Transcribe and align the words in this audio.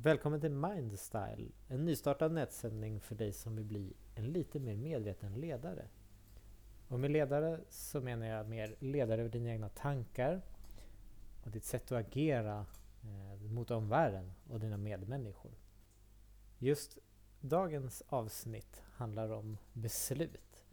Välkommen 0.00 0.40
till 0.40 0.50
Mindstyle, 0.50 1.52
en 1.68 1.84
nystartad 1.84 2.32
nätsändning 2.32 3.00
för 3.00 3.14
dig 3.14 3.32
som 3.32 3.56
vill 3.56 3.64
bli 3.64 3.92
en 4.14 4.32
lite 4.32 4.60
mer 4.60 4.76
medveten 4.76 5.34
ledare. 5.40 5.88
Och 6.88 7.00
med 7.00 7.10
ledare 7.10 7.60
så 7.68 8.00
menar 8.00 8.26
jag 8.26 8.48
mer 8.48 8.76
ledare 8.78 9.20
över 9.20 9.30
dina 9.30 9.50
egna 9.50 9.68
tankar 9.68 10.42
och 11.44 11.50
ditt 11.50 11.64
sätt 11.64 11.92
att 11.92 12.06
agera 12.06 12.66
eh, 13.02 13.40
mot 13.40 13.70
omvärlden 13.70 14.32
och 14.50 14.60
dina 14.60 14.76
medmänniskor. 14.76 15.52
Just 16.58 16.98
dagens 17.40 18.02
avsnitt 18.08 18.82
handlar 18.92 19.30
om 19.30 19.58
beslut 19.72 20.64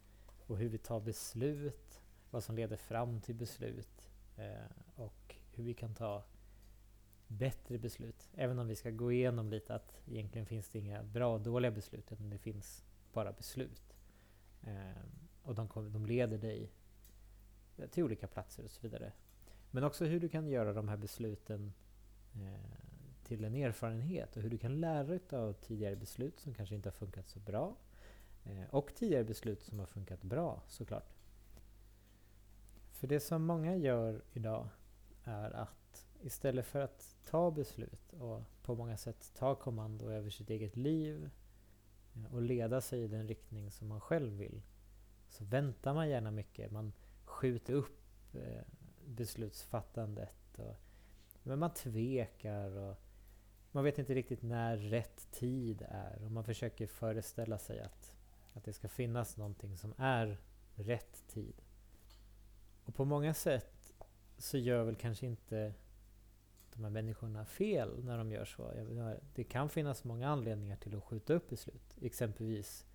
och 0.48 0.58
hur 0.58 0.70
vi 0.70 0.78
tar 0.78 1.00
beslut, 1.00 2.02
vad 2.30 2.44
som 2.44 2.56
leder 2.56 2.78
fram 2.78 3.22
till 3.22 3.36
beslut 3.36 4.10
eh, 4.38 4.72
och 4.96 5.36
hur 5.54 5.64
vi 5.64 5.74
kan 5.74 5.96
ta 5.96 6.24
bättre 7.28 7.78
beslut. 7.78 8.30
Även 8.36 8.60
om 8.60 8.68
vi 8.68 8.76
ska 8.76 8.92
gå 8.92 9.12
igenom 9.12 9.50
lite 9.50 9.76
att 9.76 10.02
egentligen 10.08 10.46
finns 10.46 10.70
det 10.70 10.80
inga 10.80 11.04
bra 11.04 11.34
och 11.34 11.42
dåliga 11.42 11.72
beslut 11.72 12.12
utan 12.12 12.30
det 12.30 12.38
finns 12.38 12.86
bara 13.14 13.32
beslut. 13.32 13.96
Eh, 14.62 15.02
och 15.44 15.56
de, 15.56 15.68
kom, 15.68 15.94
de 15.94 16.06
leder 16.06 16.38
dig 16.38 16.72
eh, 17.78 17.88
till 17.90 18.04
olika 18.04 18.28
platser 18.28 18.66
och 18.66 18.72
så 18.72 18.82
vidare. 18.82 19.12
Men 19.72 19.84
också 19.84 20.06
hur 20.06 20.20
du 20.20 20.30
kan 20.30 20.48
göra 20.48 20.74
de 20.74 20.88
här 20.88 20.98
besluten 20.98 21.74
eh, 22.34 22.86
till 23.24 23.44
en 23.44 23.56
erfarenhet 23.56 24.38
och 24.38 24.44
hur 24.44 24.50
du 24.50 24.58
kan 24.58 24.80
lära 24.80 25.04
dig 25.04 25.20
av 25.30 25.54
tidigare 25.54 25.96
beslut 25.96 26.40
som 26.40 26.54
kanske 26.54 26.76
inte 26.76 26.90
har 26.90 26.94
funkat 26.94 27.30
så 27.30 27.40
bra. 27.40 27.76
Eh, 28.44 28.64
och 28.70 28.96
tidigare 28.96 29.24
beslut 29.24 29.64
som 29.64 29.80
har 29.80 29.86
funkat 29.86 30.22
bra 30.22 30.64
såklart. 30.68 31.14
För 32.92 33.08
det 33.08 33.20
som 33.20 33.46
många 33.46 33.76
gör 33.76 34.22
idag 34.34 34.68
är 35.24 35.52
att 35.52 35.85
istället 36.26 36.66
för 36.66 36.80
att 36.80 37.16
ta 37.26 37.52
beslut 37.52 38.14
och 38.14 38.42
på 38.62 38.76
många 38.76 38.98
sätt 38.98 39.32
ta 39.36 39.56
kommando 39.56 40.10
över 40.10 40.30
sitt 40.30 40.50
eget 40.50 40.76
liv 40.76 41.30
eh, 42.16 42.34
och 42.34 42.42
leda 42.42 42.82
sig 42.82 43.04
i 43.04 43.08
den 43.08 43.28
riktning 43.28 43.72
som 43.72 43.88
man 43.88 44.02
själv 44.02 44.34
vill 44.34 44.62
så 45.30 45.46
väntar 45.46 45.94
man 45.94 46.10
gärna 46.10 46.32
mycket. 46.32 46.72
Man 46.72 46.94
skjuter 47.26 47.74
upp 47.74 48.00
eh, 48.34 48.62
beslutsfattandet. 49.06 50.60
Och, 50.60 50.76
men 51.44 51.60
man 51.60 51.74
tvekar 51.74 52.78
och 52.78 52.98
man 53.72 53.84
vet 53.84 54.00
inte 54.00 54.14
riktigt 54.14 54.42
när 54.42 54.78
rätt 54.78 55.32
tid 55.32 55.86
är. 55.90 56.22
Och 56.24 56.32
man 56.32 56.44
försöker 56.44 56.88
föreställa 56.88 57.58
sig 57.58 57.82
att, 57.82 58.16
att 58.54 58.64
det 58.64 58.74
ska 58.74 58.88
finnas 58.88 59.38
någonting 59.38 59.78
som 59.78 59.94
är 59.98 60.38
rätt 60.76 61.28
tid. 61.28 61.62
Och 62.86 62.96
på 62.96 63.06
många 63.06 63.34
sätt 63.34 63.94
så 64.38 64.58
gör 64.58 64.84
väl 64.84 64.96
kanske 64.96 65.26
inte 65.26 65.74
de 66.76 66.84
här 66.84 66.92
människorna 66.92 67.46
fel 67.46 68.04
när 68.04 68.18
de 68.18 68.32
gör 68.32 68.46
så. 68.46 68.72
Det 69.36 69.44
kan 69.44 69.70
finnas 69.70 70.04
många 70.04 70.30
anledningar 70.30 70.76
till 70.76 70.98
att 70.98 71.04
skjuta 71.04 71.34
upp 71.34 71.50
beslut. 71.50 71.98
Exempelvis 72.02 72.86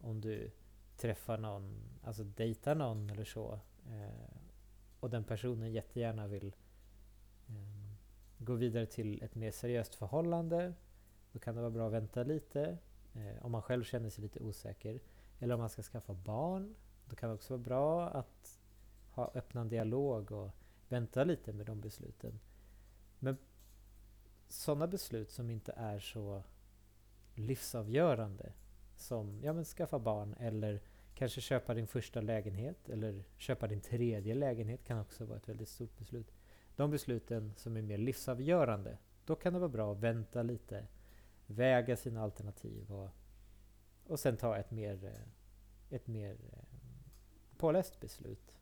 om 0.00 0.20
du 0.20 0.50
träffar 0.96 1.38
någon, 1.38 1.80
alltså 2.02 2.24
dejtar 2.24 2.74
någon 2.74 3.10
eller 3.10 3.24
så 3.24 3.60
eh, 3.90 4.36
och 5.00 5.10
den 5.10 5.24
personen 5.24 5.72
jättegärna 5.72 6.26
vill 6.26 6.54
eh, 7.48 7.94
gå 8.38 8.54
vidare 8.54 8.86
till 8.86 9.22
ett 9.22 9.34
mer 9.34 9.50
seriöst 9.50 9.94
förhållande 9.94 10.74
då 11.34 11.40
kan 11.40 11.54
det 11.54 11.60
vara 11.60 11.70
bra 11.70 11.86
att 11.86 11.92
vänta 11.92 12.22
lite 12.22 12.78
eh, 13.14 13.44
om 13.44 13.52
man 13.52 13.62
själv 13.62 13.84
känner 13.84 14.10
sig 14.10 14.22
lite 14.22 14.40
osäker. 14.40 15.00
Eller 15.38 15.54
om 15.54 15.60
man 15.60 15.68
ska 15.68 15.82
skaffa 15.82 16.14
barn. 16.14 16.74
Då 17.06 17.16
kan 17.16 17.28
det 17.28 17.34
också 17.34 17.54
vara 17.54 17.62
bra 17.62 18.08
att 18.08 18.60
ha 19.10 19.30
öppna 19.34 19.60
en 19.60 19.68
dialog 19.68 20.32
och 20.32 20.50
vänta 20.88 21.24
lite 21.24 21.52
med 21.52 21.66
de 21.66 21.80
besluten. 21.80 22.40
Men 23.24 23.36
sådana 24.48 24.86
beslut 24.86 25.30
som 25.30 25.50
inte 25.50 25.72
är 25.76 25.98
så 25.98 26.42
livsavgörande 27.34 28.52
som 28.96 29.40
ja, 29.42 29.52
men 29.52 29.64
skaffa 29.64 29.98
barn 29.98 30.34
eller 30.40 30.80
kanske 31.14 31.40
köpa 31.40 31.74
din 31.74 31.86
första 31.86 32.20
lägenhet 32.20 32.88
eller 32.88 33.24
köpa 33.36 33.66
din 33.66 33.80
tredje 33.80 34.34
lägenhet 34.34 34.84
kan 34.84 35.00
också 35.00 35.24
vara 35.24 35.38
ett 35.38 35.48
väldigt 35.48 35.68
stort 35.68 35.98
beslut. 35.98 36.32
De 36.76 36.90
besluten 36.90 37.52
som 37.56 37.76
är 37.76 37.82
mer 37.82 37.98
livsavgörande, 37.98 38.98
då 39.24 39.34
kan 39.34 39.52
det 39.52 39.58
vara 39.58 39.68
bra 39.68 39.92
att 39.92 39.98
vänta 39.98 40.42
lite, 40.42 40.86
väga 41.46 41.96
sina 41.96 42.22
alternativ 42.22 42.92
och, 42.92 43.10
och 44.06 44.20
sen 44.20 44.36
ta 44.36 44.56
ett 44.56 44.70
mer, 44.70 45.04
eh, 45.04 45.96
ett 45.96 46.06
mer 46.06 46.36
eh, 46.52 46.64
påläst 47.56 48.00
beslut. 48.00 48.56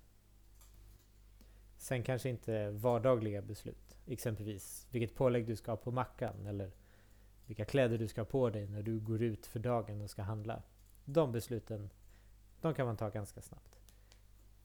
Sen 1.83 2.03
kanske 2.03 2.29
inte 2.29 2.71
vardagliga 2.71 3.43
beslut, 3.43 3.97
exempelvis 4.07 4.87
vilket 4.91 5.15
pålägg 5.17 5.47
du 5.47 5.57
ska 5.57 5.73
ha 5.73 5.77
på 5.77 5.91
mackan 5.91 6.47
eller 6.47 6.71
vilka 7.47 7.65
kläder 7.65 7.99
du 7.99 8.09
ska 8.09 8.21
ha 8.21 8.27
på 8.27 8.51
dig 8.51 8.67
när 8.67 8.83
du 8.83 9.01
går 9.01 9.23
ut 9.23 9.47
för 9.47 9.61
dagen 9.61 10.01
och 10.01 10.11
ska 10.11 10.23
handla. 10.23 10.63
De 11.05 11.33
besluten, 11.33 11.91
de 12.61 12.75
kan 12.75 12.87
man 12.87 12.97
ta 12.97 13.09
ganska 13.09 13.43
snabbt. 13.43 13.81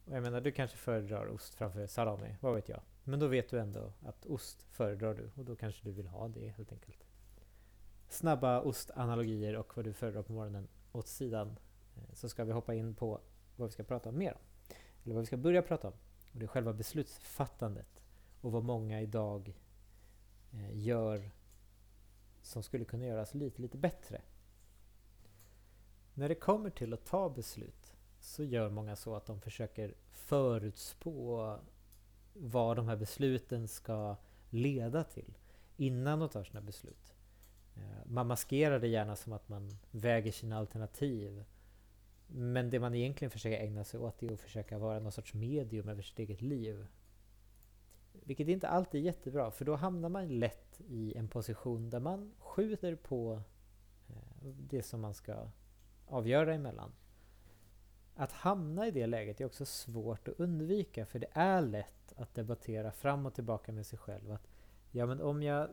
Och 0.06 0.16
jag 0.16 0.24
menar, 0.24 0.42
du 0.42 0.52
kanske 0.52 0.78
föredrar 0.78 1.28
ost 1.28 1.54
framför 1.54 1.88
salami, 1.88 2.36
vad 2.42 2.56
vet 2.56 2.70
jag. 2.70 2.82
Men 3.04 3.20
då 3.20 3.28
vet 3.28 3.50
du 3.50 3.60
ändå 3.60 3.94
att 4.06 4.26
ost 4.26 4.64
föredrar 4.64 5.14
du 5.14 5.32
och 5.36 5.46
då 5.46 5.56
kanske 5.56 5.86
du 5.86 5.92
vill 5.92 6.08
ha 6.08 6.28
det 6.28 6.48
helt 6.48 6.72
enkelt. 6.72 7.08
Snabba 8.10 8.62
ostanalogier 8.62 9.56
och 9.56 9.78
vad 9.78 9.86
du 9.86 9.94
föredrar 9.94 10.24
på 10.24 10.34
morgonen 10.34 10.68
åt 10.92 11.08
sidan 11.08 11.60
eh, 11.96 12.14
så 12.14 12.30
ska 12.30 12.44
vi 12.44 12.52
hoppa 12.52 12.74
in 12.74 12.96
på 12.96 13.22
vad 13.56 13.68
vi 13.68 13.72
ska 13.72 13.84
prata 13.84 14.12
mer 14.12 14.34
om. 14.34 14.76
Eller 15.04 15.14
vad 15.14 15.22
vi 15.22 15.28
ska 15.28 15.38
börja 15.38 15.62
prata 15.62 15.88
om. 15.88 15.94
Och 16.38 16.40
det 16.40 16.46
är 16.46 16.48
själva 16.48 16.74
beslutsfattandet 16.74 18.02
och 18.42 18.52
vad 18.52 18.64
många 18.64 19.02
idag 19.02 19.54
eh, 20.52 20.78
gör 20.78 21.32
som 22.42 22.64
skulle 22.64 22.86
kunna 22.86 23.06
göras 23.06 23.34
lite, 23.34 23.62
lite 23.62 23.78
bättre. 23.78 24.22
När 26.14 26.30
det 26.30 26.36
kommer 26.36 26.70
till 26.70 26.94
att 26.94 27.06
ta 27.06 27.30
beslut 27.30 27.96
så 28.20 28.44
gör 28.44 28.70
många 28.70 28.96
så 28.96 29.16
att 29.16 29.26
de 29.26 29.42
försöker 29.42 29.94
förutspå 30.12 31.58
vad 32.34 32.78
de 32.78 32.88
här 32.88 32.98
besluten 32.98 33.68
ska 33.68 34.16
leda 34.50 35.04
till 35.04 35.38
innan 35.78 36.20
de 36.20 36.30
tar 36.30 36.44
sina 36.44 36.62
beslut. 36.62 37.16
Eh, 37.76 38.06
man 38.06 38.28
maskerar 38.28 38.80
det 38.80 38.88
gärna 38.88 39.16
som 39.16 39.34
att 39.34 39.50
man 39.50 39.78
väger 39.92 40.32
sina 40.32 40.58
alternativ. 40.58 41.44
Men 42.28 42.70
det 42.70 42.80
man 42.80 42.96
egentligen 42.96 43.32
försöker 43.32 43.58
ägna 43.58 43.84
sig 43.84 44.00
åt 44.00 44.24
är 44.24 44.34
att 44.34 44.40
försöka 44.40 44.78
vara 44.78 45.00
någon 45.00 45.12
sorts 45.12 45.34
medium 45.34 45.90
över 45.90 46.02
sitt 46.02 46.20
eget 46.20 46.42
liv. 46.42 46.88
Vilket 48.12 48.48
inte 48.48 48.68
alltid 48.68 49.02
är 49.02 49.06
jättebra 49.06 49.52
för 49.52 49.66
då 49.66 49.76
hamnar 49.76 50.10
man 50.10 50.40
lätt 50.40 50.82
i 50.88 51.18
en 51.18 51.28
position 51.28 51.90
där 51.90 52.00
man 52.00 52.34
skjuter 52.40 52.96
på 52.96 53.42
eh, 54.10 54.16
det 54.42 54.84
som 54.84 55.02
man 55.02 55.14
ska 55.14 55.52
avgöra 56.08 56.54
emellan. 56.54 56.92
Att 58.16 58.32
hamna 58.32 58.88
i 58.88 58.92
det 58.92 59.08
läget 59.08 59.42
är 59.42 59.46
också 59.46 59.66
svårt 59.66 60.28
att 60.28 60.40
undvika 60.40 61.06
för 61.06 61.20
det 61.20 61.30
är 61.32 61.62
lätt 61.62 62.14
att 62.16 62.36
debattera 62.36 62.92
fram 62.92 63.26
och 63.26 63.34
tillbaka 63.34 63.72
med 63.72 63.86
sig 63.86 64.00
själv. 64.00 64.32
Att 64.32 64.48
ja, 64.92 65.06
men 65.06 65.22
om 65.22 65.44
jag 65.44 65.70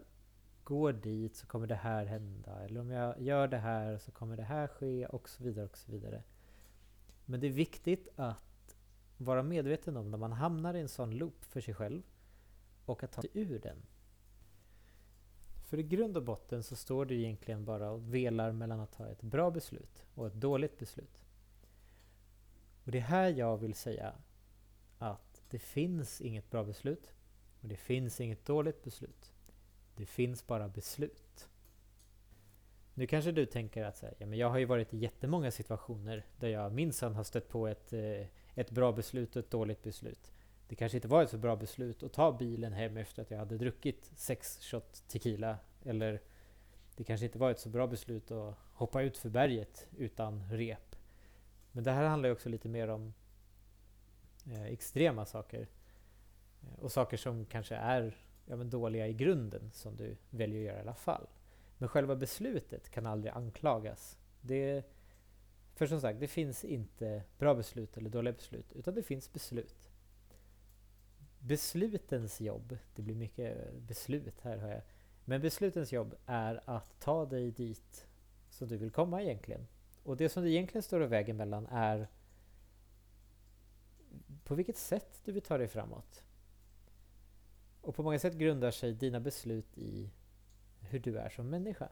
går 0.65 0.93
dit 0.93 1.37
så 1.37 1.47
kommer 1.47 1.67
det 1.67 1.75
här 1.75 2.05
hända. 2.05 2.65
Eller 2.65 2.81
om 2.81 2.91
jag 2.91 3.21
gör 3.21 3.49
det 3.49 3.59
här 3.59 3.99
så 3.99 4.13
kommer 4.13 4.37
det 4.37 4.43
här 4.43 4.67
ske 4.67 5.07
och 5.07 5.29
så 5.29 5.45
vidare 5.45 5.67
och 5.67 5.79
så 5.79 5.93
vidare. 5.93 6.23
Men 7.25 7.41
det 7.41 7.47
är 7.47 7.51
viktigt 7.51 8.09
att 8.17 8.77
vara 9.17 9.43
medveten 9.43 9.97
om 9.97 10.11
när 10.11 10.19
man 10.19 10.33
hamnar 10.33 10.75
i 10.75 10.81
en 10.81 10.89
sån 10.89 11.11
loop 11.11 11.45
för 11.45 11.61
sig 11.61 11.75
själv 11.75 12.03
och 12.85 13.03
att 13.03 13.13
ta 13.13 13.23
sig 13.23 13.31
ur 13.35 13.59
den. 13.59 13.77
För 15.65 15.79
i 15.79 15.83
grund 15.83 16.17
och 16.17 16.23
botten 16.23 16.63
så 16.63 16.77
står 16.77 17.05
du 17.05 17.15
egentligen 17.15 17.65
bara 17.65 17.91
och 17.91 18.15
velar 18.15 18.53
mellan 18.53 18.81
att 18.81 18.93
ta 18.93 19.07
ett 19.07 19.23
bra 19.23 19.51
beslut 19.51 20.07
och 20.15 20.27
ett 20.27 20.35
dåligt 20.35 20.79
beslut. 20.79 21.25
Och 22.85 22.91
det 22.91 22.99
är 22.99 23.03
här 23.03 23.31
jag 23.31 23.57
vill 23.57 23.75
säga 23.75 24.15
att 24.99 25.43
det 25.51 25.59
finns 25.59 26.21
inget 26.21 26.51
bra 26.51 26.65
beslut 26.65 27.15
och 27.61 27.69
det 27.69 27.77
finns 27.77 28.21
inget 28.21 28.47
dåligt 28.47 28.83
beslut. 28.83 29.33
Det 29.97 30.07
finns 30.07 30.47
bara 30.47 30.69
beslut. 30.69 31.49
Nu 32.95 33.07
kanske 33.07 33.33
du 33.33 33.47
tänker 33.47 33.85
att 33.85 34.05
ja, 34.19 34.27
men 34.27 34.39
jag 34.39 34.51
har 34.51 34.59
ju 34.59 34.65
varit 34.65 34.95
i 34.95 34.99
jättemånga 34.99 35.51
situationer 35.51 36.27
där 36.41 36.49
jag 36.49 36.73
minsann 36.73 37.15
har 37.15 37.25
stött 37.25 37.49
på 37.49 37.67
ett, 37.67 37.93
eh, 37.93 38.27
ett 38.55 38.71
bra 38.71 38.93
beslut 38.93 39.37
och 39.37 39.41
ett 39.45 39.51
dåligt 39.51 39.83
beslut. 39.83 40.33
Det 40.69 40.75
kanske 40.75 40.99
inte 40.99 41.09
var 41.09 41.23
ett 41.23 41.31
så 41.31 41.39
bra 41.39 41.57
beslut 41.57 42.03
att 42.03 42.13
ta 42.13 42.33
bilen 42.33 42.73
hem 42.73 42.97
efter 42.97 43.23
att 43.23 43.31
jag 43.31 43.39
hade 43.39 43.59
druckit 43.59 44.11
sex 44.15 44.59
shot 44.63 45.09
tequila. 45.09 45.59
Eller 45.85 46.21
det 46.97 47.05
kanske 47.05 47.27
inte 47.27 47.39
var 47.39 47.51
ett 47.51 47.61
så 47.61 47.69
bra 47.69 47.87
beslut 47.87 48.31
att 48.31 48.55
hoppa 48.73 49.03
ut 49.03 49.19
för 49.19 49.29
berget 49.29 49.89
utan 49.97 50.45
rep. 50.51 50.97
Men 51.73 51.85
det 51.85 51.91
här 51.91 52.05
handlar 52.05 52.29
ju 52.29 52.33
också 52.33 52.49
lite 52.49 52.69
mer 52.69 52.89
om 52.89 53.15
eh, 54.47 54.65
extrema 54.65 55.27
saker. 55.27 55.69
Eh, 56.63 56.79
och 56.79 56.93
saker 56.93 57.17
som 57.17 57.47
kanske 57.47 57.75
är 57.75 58.17
ja, 58.47 58.57
men 58.57 58.71
dåliga 58.71 59.09
i 59.09 59.13
grunden 59.13 59.71
som 59.73 59.97
du 59.97 60.17
väljer 60.31 60.61
att 60.61 60.67
göra 60.67 60.79
i 60.79 60.81
alla 60.81 60.95
fall. 60.95 61.27
Men 61.79 61.89
själva 61.89 62.17
beslutet 62.17 62.91
kan 62.91 63.07
aldrig 63.07 63.33
anklagas. 63.33 64.19
Det, 64.41 64.85
för 65.75 65.87
som 65.87 66.01
sagt, 66.01 66.21
det 66.21 66.29
finns 66.29 66.65
inte 66.65 67.23
bra 67.39 67.55
beslut 67.55 67.97
eller 67.97 68.11
dåliga 68.11 68.33
beslut, 68.33 68.73
utan 68.73 68.95
det 68.95 69.03
finns 69.03 69.33
beslut. 69.33 69.91
Beslutens 71.39 72.41
jobb, 72.41 72.79
det 72.95 73.03
blir 73.03 73.15
mycket 73.15 73.75
beslut 73.75 74.41
här 74.41 74.57
hör 74.57 74.71
jag. 74.71 74.83
Men 75.25 75.41
beslutens 75.41 75.93
jobb 75.93 76.15
är 76.27 76.61
att 76.65 77.01
ta 77.01 77.27
dig 77.27 77.51
dit 77.51 78.07
som 78.51 78.69
du 78.69 78.77
vill 78.77 78.91
komma 78.91 79.23
egentligen. 79.23 79.67
Och 80.03 80.17
det 80.17 80.29
som 80.29 80.43
det 80.43 80.51
egentligen 80.51 80.83
står 80.83 81.05
i 81.05 81.07
vägen 81.07 81.37
mellan 81.37 81.67
är 81.67 82.09
på 84.45 84.55
vilket 84.55 84.77
sätt 84.77 85.21
du 85.25 85.33
vill 85.33 85.43
ta 85.43 85.59
dig 85.59 85.69
framåt. 85.69 86.23
Och 87.81 87.95
på 87.95 88.03
många 88.03 88.19
sätt 88.19 88.35
grundar 88.35 88.71
sig 88.71 88.93
dina 88.93 89.21
beslut 89.21 89.79
i 89.79 90.11
hur 90.95 91.01
du 91.01 91.19
är 91.19 91.29
som 91.29 91.51
människa. 91.51 91.89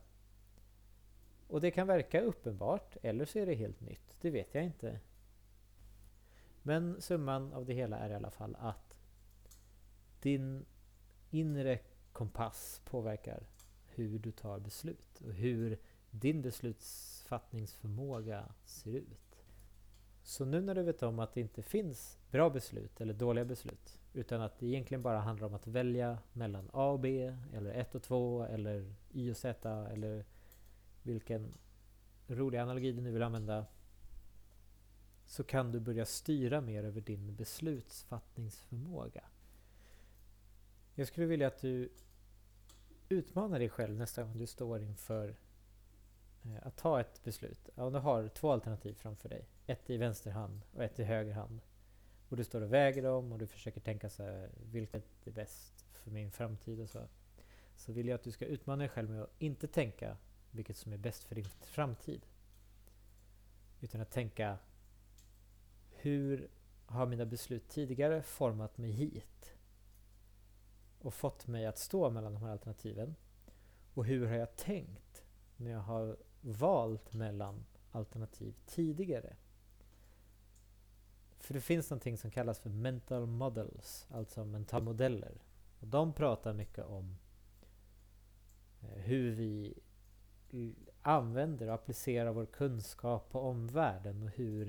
Och 1.49 1.60
det 1.60 1.70
kan 1.70 1.87
verka 1.87 2.20
uppenbart, 2.20 2.96
eller 3.02 3.25
så 3.25 3.38
är 3.38 3.46
det 3.46 3.54
helt 3.54 3.81
nytt. 3.81 4.16
Det 4.20 4.31
vet 4.31 4.54
jag 4.54 4.64
inte. 4.64 5.00
Men 6.62 7.00
summan 7.00 7.52
av 7.52 7.66
det 7.66 7.75
hela 7.75 7.99
är 7.99 8.10
i 8.10 8.14
alla 8.14 8.31
fall 8.31 8.56
att 8.58 8.96
din 10.20 10.64
inre 11.31 11.78
kompass 12.12 12.81
påverkar 12.84 13.46
hur 13.87 14.19
du 14.19 14.32
tar 14.32 14.58
beslut 14.58 15.20
och 15.20 15.32
hur 15.32 15.78
din 16.10 16.43
beslutsfattningsförmåga 16.43 18.55
ser 18.64 18.93
ut. 18.93 19.31
Så 20.22 20.44
nu 20.44 20.60
när 20.60 20.74
du 20.74 20.82
vet 20.82 21.02
om 21.02 21.19
att 21.19 21.34
det 21.34 21.40
inte 21.40 21.62
finns 21.62 22.19
bra 22.30 22.50
beslut 22.50 23.00
eller 23.00 23.14
dåliga 23.14 23.44
beslut 23.44 24.00
utan 24.12 24.40
att 24.40 24.58
det 24.58 24.66
egentligen 24.66 25.02
bara 25.02 25.19
handlar 25.19 25.46
om 25.46 25.54
att 25.54 25.66
välja 25.66 26.19
mellan 26.32 26.70
A 26.72 26.90
och 26.90 27.00
B 27.00 27.36
eller 27.52 27.70
1 27.70 27.94
och 27.94 28.02
2 28.02 28.42
eller 28.44 28.94
Y 29.12 29.30
och 29.30 29.36
Z 29.36 29.70
eller 29.92 30.24
vilken 31.02 31.54
rolig 32.26 32.58
analogi 32.58 32.92
du 32.92 33.00
nu 33.00 33.10
vill 33.10 33.22
använda 33.22 33.66
så 35.26 35.44
kan 35.44 35.72
du 35.72 35.80
börja 35.80 36.06
styra 36.06 36.60
mer 36.60 36.84
över 36.84 37.00
din 37.00 37.36
beslutsfattningsförmåga. 37.36 39.24
Jag 40.94 41.08
skulle 41.08 41.26
vilja 41.26 41.46
att 41.46 41.60
du 41.60 41.88
utmanar 43.08 43.58
dig 43.58 43.69
själv 43.69 43.96
nästa 43.96 44.22
gång 44.22 44.38
du 44.38 44.46
står 44.46 44.82
inför 44.82 45.36
Eh, 46.44 46.67
att 46.67 46.77
ta 46.77 47.00
ett 47.00 47.25
beslut. 47.25 47.69
Om 47.75 47.93
du 47.93 47.99
har 47.99 48.29
två 48.29 48.53
alternativ 48.53 48.94
framför 48.94 49.29
dig. 49.29 49.49
Ett 49.67 49.91
i 49.91 49.97
vänster 49.97 50.31
hand 50.31 50.62
och 50.73 50.85
ett 50.85 50.99
i 50.99 51.05
höger 51.05 51.33
hand. 51.33 51.61
Och 52.29 52.37
du 52.37 52.44
står 52.44 52.61
och 52.61 52.73
väger 52.73 53.03
dem 53.03 53.33
och 53.33 53.39
du 53.39 53.47
försöker 53.47 53.81
tänka 53.81 54.11
så 54.11 54.23
här, 54.23 54.50
vilket 54.71 55.27
är 55.27 55.31
bäst 55.31 55.87
för 55.93 56.11
min 56.11 56.31
framtid 56.31 56.81
och 56.81 56.89
så. 56.89 57.09
Så 57.77 57.93
vill 57.93 58.09
jag 58.09 58.15
att 58.15 58.23
du 58.23 58.31
ska 58.31 58.44
utmana 58.44 58.79
dig 58.79 58.89
själv 58.89 59.11
med 59.11 59.23
att 59.23 59.35
inte 59.39 59.67
tänka 59.67 60.17
vilket 60.50 60.77
som 60.77 60.93
är 60.93 60.97
bäst 60.97 61.25
för 61.25 61.35
din 61.35 61.49
framtid. 61.61 62.27
Utan 63.81 64.00
att 64.00 64.11
tänka 64.11 64.59
hur 65.91 66.50
har 66.87 67.06
mina 67.06 67.27
beslut 67.27 67.69
tidigare 67.69 68.23
format 68.23 68.79
mig 68.79 68.91
hit? 68.91 69.55
Och 71.00 71.15
fått 71.15 71.47
mig 71.47 71.67
att 71.67 71.79
stå 71.79 72.11
mellan 72.11 72.35
de 72.35 72.43
här 72.43 72.50
alternativen? 72.50 73.15
Och 73.94 74.05
hur 74.05 74.27
har 74.27 74.37
jag 74.37 74.56
tänkt 74.56 75.25
när 75.56 75.71
jag 75.71 75.81
har 75.81 76.17
valt 76.43 77.12
mellan 77.12 77.65
alternativ 77.91 78.55
tidigare? 78.67 79.37
För 81.39 81.55
det 81.55 81.61
finns 81.61 81.91
någonting 81.91 82.19
som 82.19 82.31
kallas 82.31 82.59
för 82.59 82.71
mental 82.71 83.27
models, 83.27 84.06
alltså 84.11 84.44
mentalmodeller. 84.44 85.43
Och 85.81 85.87
de 85.87 86.12
pratar 86.12 86.53
mycket 86.53 86.85
om 86.85 87.17
eh, 88.81 88.89
hur 88.89 89.31
vi 89.31 89.75
använder 91.03 91.69
och 91.69 91.75
applicerar 91.75 92.33
vår 92.33 92.47
kunskap 92.47 93.31
på 93.31 93.41
omvärlden 93.41 94.23
och 94.23 94.31
hur 94.31 94.69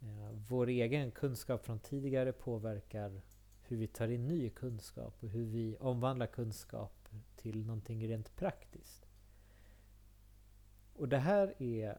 eh, 0.00 0.30
vår 0.48 0.66
egen 0.66 1.10
kunskap 1.10 1.64
från 1.64 1.78
tidigare 1.78 2.32
påverkar 2.32 3.22
hur 3.62 3.76
vi 3.76 3.86
tar 3.86 4.08
in 4.08 4.28
ny 4.28 4.50
kunskap 4.50 5.22
och 5.22 5.28
hur 5.28 5.44
vi 5.44 5.76
omvandlar 5.76 6.26
kunskap 6.26 7.08
till 7.36 7.66
någonting 7.66 8.08
rent 8.08 8.36
praktiskt. 8.36 9.06
Och 10.94 11.08
det 11.08 11.18
här 11.18 11.62
är 11.62 11.98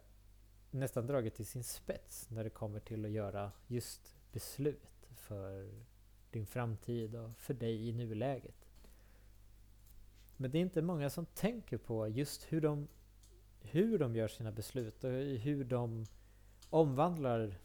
nästan 0.71 1.07
draget 1.07 1.35
till 1.35 1.45
sin 1.45 1.63
spets 1.63 2.29
när 2.29 2.43
det 2.43 2.49
kommer 2.49 2.79
till 2.79 3.05
att 3.05 3.11
göra 3.11 3.51
just 3.67 4.15
beslut 4.31 5.07
för 5.15 5.69
din 6.31 6.45
framtid 6.45 7.15
och 7.15 7.37
för 7.37 7.53
dig 7.53 7.89
i 7.89 7.91
nuläget. 7.91 8.69
Men 10.37 10.51
det 10.51 10.57
är 10.57 10.61
inte 10.61 10.81
många 10.81 11.09
som 11.09 11.25
tänker 11.25 11.77
på 11.77 12.07
just 12.07 12.43
hur 12.43 12.61
de, 12.61 12.87
hur 13.61 13.99
de 13.99 14.15
gör 14.15 14.27
sina 14.27 14.51
beslut 14.51 15.03
och 15.03 15.11
hur 15.11 15.63
de 15.63 16.05
omvandlar 16.69 17.55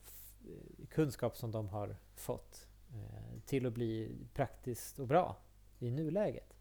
eh, 0.48 0.86
kunskap 0.88 1.36
som 1.36 1.50
de 1.50 1.68
har 1.68 1.96
fått 2.14 2.68
eh, 2.94 3.40
till 3.46 3.66
att 3.66 3.72
bli 3.72 4.16
praktiskt 4.34 4.98
och 4.98 5.06
bra 5.06 5.36
i 5.78 5.90
nuläget. 5.90 6.57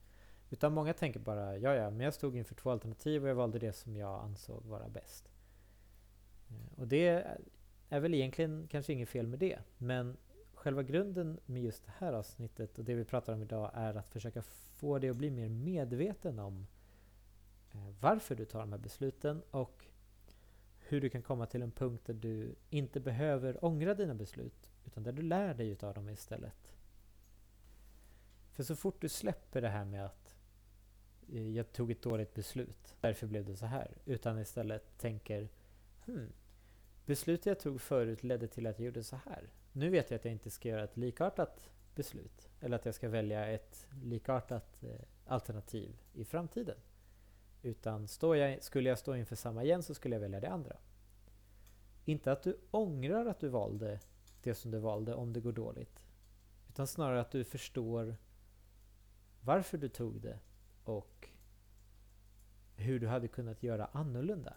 Utan 0.49 0.73
många 0.73 0.93
tänker 0.93 1.19
bara, 1.19 1.57
ja 1.57 1.75
ja, 1.75 1.89
men 1.89 1.99
jag 1.99 2.13
stod 2.13 2.35
inför 2.35 2.55
två 2.55 2.71
alternativ 2.71 3.23
och 3.23 3.29
jag 3.29 3.35
valde 3.35 3.59
det 3.59 3.73
som 3.73 3.97
jag 3.97 4.23
ansåg 4.23 4.63
vara 4.65 4.89
bäst. 4.89 5.29
Eh, 6.49 6.79
och 6.79 6.87
det 6.87 7.25
är 7.89 7.99
väl 7.99 8.13
egentligen 8.13 8.67
kanske 8.67 8.93
inget 8.93 9.09
fel 9.09 9.27
med 9.27 9.39
det, 9.39 9.59
men 9.77 10.17
själva 10.53 10.83
grunden 10.83 11.39
med 11.45 11.61
just 11.61 11.85
det 11.85 11.91
här 11.97 12.13
avsnittet 12.13 12.77
och 12.77 12.85
det 12.85 12.95
vi 12.95 13.05
pratar 13.05 13.33
om 13.33 13.41
idag 13.41 13.71
är 13.73 13.95
att 13.95 14.09
försöka 14.09 14.41
få 14.75 14.99
dig 14.99 15.09
att 15.09 15.17
bli 15.17 15.29
mer 15.29 15.49
medveten 15.49 16.39
om 16.39 16.67
eh, 17.73 17.89
varför 17.99 18.35
du 18.35 18.45
tar 18.45 18.59
de 18.59 18.71
här 18.71 18.79
besluten 18.79 19.41
och 19.51 19.85
hur 20.79 21.01
du 21.01 21.09
kan 21.09 21.21
komma 21.21 21.45
till 21.45 21.61
en 21.61 21.71
punkt 21.71 22.03
där 22.05 22.13
du 22.13 22.55
inte 22.69 22.99
behöver 22.99 23.65
ångra 23.65 23.93
dina 23.93 24.13
beslut 24.13 24.69
utan 24.85 25.03
där 25.03 25.11
du 25.11 25.21
lär 25.21 25.53
dig 25.53 25.69
utav 25.69 25.93
dem 25.93 26.09
istället. 26.09 26.73
För 28.53 28.63
så 28.63 28.75
fort 28.75 29.01
du 29.01 29.09
släpper 29.09 29.61
det 29.61 29.69
här 29.69 29.85
med 29.85 30.05
att 30.05 30.26
Eh, 31.33 31.49
jag 31.49 31.71
tog 31.71 31.91
ett 31.91 32.01
dåligt 32.01 32.33
beslut, 32.33 32.95
därför 33.01 33.27
blev 33.27 33.45
det 33.45 33.55
så 33.55 33.65
här. 33.65 33.97
Utan 34.05 34.39
istället 34.39 34.97
tänker 34.97 35.49
hmm, 36.05 36.33
beslutet 37.05 37.45
jag 37.45 37.59
tog 37.59 37.81
förut 37.81 38.23
ledde 38.23 38.47
till 38.47 38.67
att 38.67 38.79
jag 38.79 38.85
gjorde 38.85 39.03
så 39.03 39.15
här. 39.15 39.49
Nu 39.71 39.89
vet 39.89 40.11
jag 40.11 40.17
att 40.17 40.25
jag 40.25 40.31
inte 40.31 40.49
ska 40.49 40.69
göra 40.69 40.83
ett 40.83 40.97
likartat 40.97 41.69
beslut. 41.95 42.49
Eller 42.61 42.75
att 42.75 42.85
jag 42.85 42.95
ska 42.95 43.09
välja 43.09 43.47
ett 43.47 43.87
likartat 44.03 44.83
eh, 44.83 44.89
alternativ 45.25 46.01
i 46.13 46.25
framtiden. 46.25 46.77
Utan 47.61 48.07
jag, 48.21 48.63
skulle 48.63 48.89
jag 48.89 48.99
stå 48.99 49.15
inför 49.15 49.35
samma 49.35 49.63
igen 49.63 49.83
så 49.83 49.93
skulle 49.93 50.15
jag 50.15 50.21
välja 50.21 50.39
det 50.39 50.49
andra. 50.49 50.77
Inte 52.05 52.31
att 52.31 52.43
du 52.43 52.57
ångrar 52.71 53.25
att 53.25 53.39
du 53.39 53.47
valde 53.47 53.99
det 54.43 54.55
som 54.55 54.71
du 54.71 54.77
valde 54.77 55.13
om 55.13 55.33
det 55.33 55.39
går 55.39 55.51
dåligt. 55.51 56.05
Utan 56.69 56.87
snarare 56.87 57.21
att 57.21 57.31
du 57.31 57.43
förstår 57.43 58.15
varför 59.41 59.77
du 59.77 59.89
tog 59.89 60.21
det 60.21 60.39
och 60.89 61.29
hur 62.75 62.99
du 62.99 63.07
hade 63.07 63.27
kunnat 63.27 63.63
göra 63.63 63.85
annorlunda. 63.85 64.53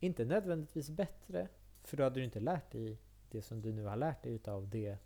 Inte 0.00 0.24
nödvändigtvis 0.24 0.90
bättre, 0.90 1.48
för 1.82 1.96
då 1.96 2.02
hade 2.02 2.20
du 2.20 2.24
inte 2.24 2.40
lärt 2.40 2.70
dig 2.72 2.98
det 3.30 3.42
som 3.42 3.60
du 3.60 3.72
nu 3.72 3.84
har 3.84 3.96
lärt 3.96 4.22
dig 4.22 4.32
utav 4.32 4.68
det, 4.68 4.98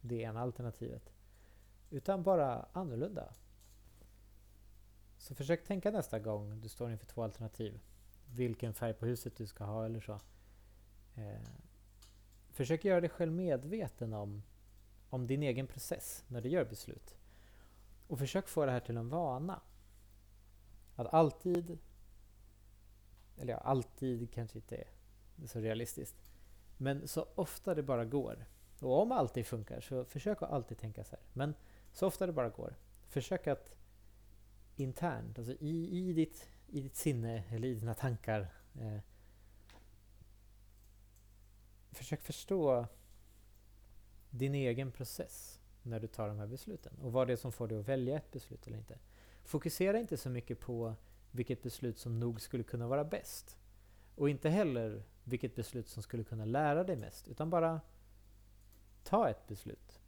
det 0.00 0.20
ena 0.20 0.40
alternativet. 0.40 1.12
Utan 1.90 2.22
bara 2.22 2.66
annorlunda. 2.72 3.34
Så 5.18 5.34
försök 5.34 5.64
tänka 5.64 5.90
nästa 5.90 6.18
gång 6.18 6.60
du 6.60 6.68
står 6.68 6.90
inför 6.90 7.06
två 7.06 7.22
alternativ. 7.22 7.80
Vilken 8.34 8.74
färg 8.74 8.94
på 8.94 9.06
huset 9.06 9.36
du 9.36 9.46
ska 9.46 9.64
ha 9.64 9.84
eller 9.84 10.00
så. 10.00 10.20
Eh, 11.14 11.48
försök 12.50 12.84
göra 12.84 13.00
dig 13.00 13.10
själv 13.10 13.32
medveten 13.32 14.12
om, 14.12 14.42
om 15.10 15.26
din 15.26 15.42
egen 15.42 15.66
process 15.66 16.24
när 16.28 16.40
du 16.40 16.48
gör 16.48 16.64
beslut. 16.64 17.16
Och 18.08 18.18
försök 18.18 18.48
få 18.48 18.66
det 18.66 18.72
här 18.72 18.80
till 18.80 18.96
en 18.96 19.08
vana. 19.08 19.60
Att 20.94 21.14
alltid, 21.14 21.78
eller 23.36 23.52
ja, 23.52 23.58
alltid 23.58 24.32
kanske 24.32 24.58
inte 24.58 24.76
är 24.76 24.86
så 25.46 25.60
realistiskt. 25.60 26.16
Men 26.76 27.08
så 27.08 27.28
ofta 27.34 27.74
det 27.74 27.82
bara 27.82 28.04
går. 28.04 28.46
Och 28.80 29.02
om 29.02 29.12
alltid 29.12 29.46
funkar 29.46 29.80
så 29.80 30.04
försök 30.04 30.42
att 30.42 30.50
alltid 30.50 30.78
tänka 30.78 31.04
så 31.04 31.16
här. 31.16 31.24
Men 31.32 31.54
så 31.92 32.06
ofta 32.06 32.26
det 32.26 32.32
bara 32.32 32.48
går. 32.48 32.74
Försök 33.08 33.46
att 33.46 33.76
internt, 34.76 35.38
alltså 35.38 35.52
i, 35.52 35.98
i, 35.98 36.12
ditt, 36.12 36.48
i 36.66 36.80
ditt 36.80 36.96
sinne 36.96 37.44
eller 37.50 37.68
i 37.68 37.74
dina 37.74 37.94
tankar. 37.94 38.52
Eh, 38.80 38.98
försök 41.92 42.22
förstå 42.22 42.86
din 44.30 44.54
egen 44.54 44.92
process 44.92 45.60
när 45.86 46.00
du 46.00 46.06
tar 46.06 46.28
de 46.28 46.38
här 46.38 46.46
besluten 46.46 46.98
och 47.02 47.12
vad 47.12 47.26
det 47.26 47.32
är 47.32 47.36
som 47.36 47.52
får 47.52 47.68
dig 47.68 47.78
att 47.78 47.88
välja 47.88 48.16
ett 48.16 48.30
beslut 48.30 48.66
eller 48.66 48.78
inte. 48.78 48.98
Fokusera 49.44 49.98
inte 49.98 50.16
så 50.16 50.30
mycket 50.30 50.60
på 50.60 50.94
vilket 51.30 51.62
beslut 51.62 51.98
som 51.98 52.20
nog 52.20 52.40
skulle 52.40 52.62
kunna 52.62 52.86
vara 52.86 53.04
bäst. 53.04 53.58
Och 54.14 54.30
inte 54.30 54.48
heller 54.48 55.02
vilket 55.24 55.54
beslut 55.54 55.88
som 55.88 56.02
skulle 56.02 56.24
kunna 56.24 56.44
lära 56.44 56.84
dig 56.84 56.96
mest, 56.96 57.28
utan 57.28 57.50
bara 57.50 57.80
ta 59.04 59.28
ett 59.28 59.46
beslut. 59.46 60.00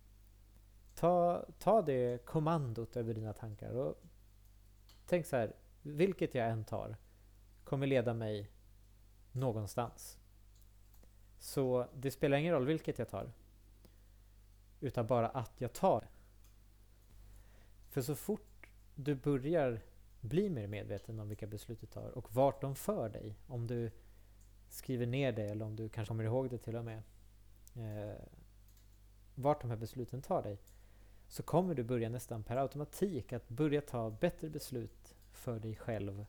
Ta, 0.95 1.45
ta 1.59 1.83
det 1.83 2.25
kommandot 2.25 2.97
över 2.97 3.15
dina 3.15 3.33
tankar 3.33 3.71
och 3.71 4.03
Tänk 5.09 5.27
så 5.27 5.37
här, 5.37 5.53
vilket 5.83 6.35
jag 6.35 6.49
än 6.49 6.65
tar 6.65 6.97
kommer 7.65 7.87
leda 7.87 8.15
mig 8.15 8.51
någonstans. 9.33 10.19
Så 11.39 11.87
det 11.95 12.11
spelar 12.11 12.39
ingen 12.39 12.55
roll 12.55 12.67
vilket 12.67 12.99
jag 12.99 13.09
tar. 13.09 13.33
Utan 14.81 15.07
bara 15.07 15.29
att 15.29 15.61
jag 15.61 15.73
tar. 15.73 16.09
För 17.89 18.03
så 18.03 18.15
fort 18.15 18.69
du 18.95 19.15
börjar 19.15 19.81
bli 20.21 20.51
mer 20.51 20.67
medveten 20.67 21.21
om 21.21 21.29
vilka 21.29 21.47
beslut 21.47 21.81
du 21.81 21.87
tar 21.87 22.11
och 22.11 22.35
vart 22.35 22.61
de 22.61 22.75
för 22.75 23.09
dig. 23.09 23.37
Om 23.47 23.67
du 23.67 23.91
skriver 24.69 25.07
ner 25.07 25.33
det 25.33 25.45
eller 25.45 25.65
om 25.65 25.77
du 25.77 25.89
kanske 25.89 26.11
kommer 26.11 26.25
ihåg 26.25 26.51
det 26.51 26.59
till 26.59 26.77
och 26.77 26.85
med. 26.85 27.03
Eh, 27.75 28.23
vart 29.35 29.61
de 29.61 29.71
här 29.71 29.77
besluten 29.77 30.23
tar 30.23 30.43
dig. 30.43 30.59
Så 31.29 31.43
kommer 31.43 31.75
du 31.75 31.83
börja 31.83 32.09
nästan 32.09 32.43
per 32.43 32.57
automatik 32.57 33.33
att 33.33 33.49
börja 33.49 33.81
ta 33.81 34.11
bättre 34.11 34.49
beslut 34.49 35.17
för 35.33 35.59
dig 35.61 35.77
själv 35.77 36.25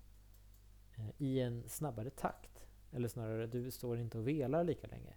eh, 0.95 1.09
i 1.17 1.39
en 1.39 1.69
snabbare 1.69 2.09
takt. 2.09 2.65
Eller 2.91 3.07
snarare, 3.07 3.47
du 3.47 3.71
står 3.71 3.99
inte 3.99 4.17
och 4.17 4.27
velar 4.27 4.63
lika 4.63 4.87
länge. 4.87 5.13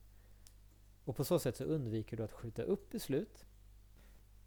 Och 1.04 1.16
på 1.16 1.24
så 1.24 1.38
sätt 1.38 1.56
så 1.56 1.64
undviker 1.64 2.16
du 2.16 2.22
att 2.22 2.32
skjuta 2.32 2.62
upp 2.62 2.90
beslut 2.90 3.46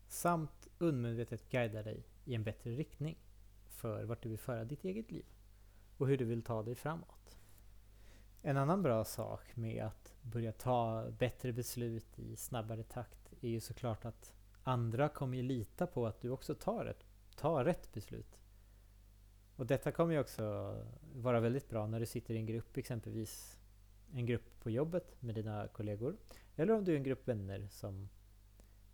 samt 0.07 0.67
undermedvetet 0.77 1.49
guidar 1.49 1.83
dig 1.83 2.03
i 2.25 2.35
en 2.35 2.43
bättre 2.43 2.71
riktning 2.71 3.17
för 3.67 4.03
vart 4.03 4.23
du 4.23 4.29
vill 4.29 4.37
föra 4.37 4.65
ditt 4.65 4.83
eget 4.83 5.11
liv 5.11 5.25
och 5.97 6.07
hur 6.07 6.17
du 6.17 6.25
vill 6.25 6.41
ta 6.41 6.63
dig 6.63 6.75
framåt. 6.75 7.37
En 8.41 8.57
annan 8.57 8.81
bra 8.81 9.05
sak 9.05 9.55
med 9.55 9.85
att 9.85 10.13
börja 10.21 10.51
ta 10.51 11.05
bättre 11.19 11.53
beslut 11.53 12.19
i 12.19 12.35
snabbare 12.35 12.83
takt 12.83 13.33
är 13.41 13.49
ju 13.49 13.59
såklart 13.59 14.05
att 14.05 14.33
andra 14.63 15.09
kommer 15.09 15.37
ju 15.37 15.43
lita 15.43 15.87
på 15.87 16.07
att 16.07 16.21
du 16.21 16.29
också 16.29 16.55
tar, 16.55 16.85
ett, 16.85 17.05
tar 17.35 17.65
rätt 17.65 17.93
beslut. 17.93 18.39
Och 19.55 19.65
detta 19.65 19.91
kommer 19.91 20.13
ju 20.13 20.19
också 20.19 20.75
vara 21.15 21.39
väldigt 21.39 21.69
bra 21.69 21.87
när 21.87 21.99
du 21.99 22.05
sitter 22.05 22.33
i 22.33 22.37
en 22.37 22.45
grupp, 22.45 22.77
exempelvis 22.77 23.59
en 24.19 24.25
grupp 24.25 24.59
på 24.59 24.69
jobbet 24.69 25.21
med 25.21 25.35
dina 25.35 25.67
kollegor. 25.67 26.17
Eller 26.55 26.73
om 26.73 26.83
du 26.83 26.91
är 26.93 26.97
en 26.97 27.03
grupp 27.03 27.27
vänner 27.27 27.67
som 27.71 28.09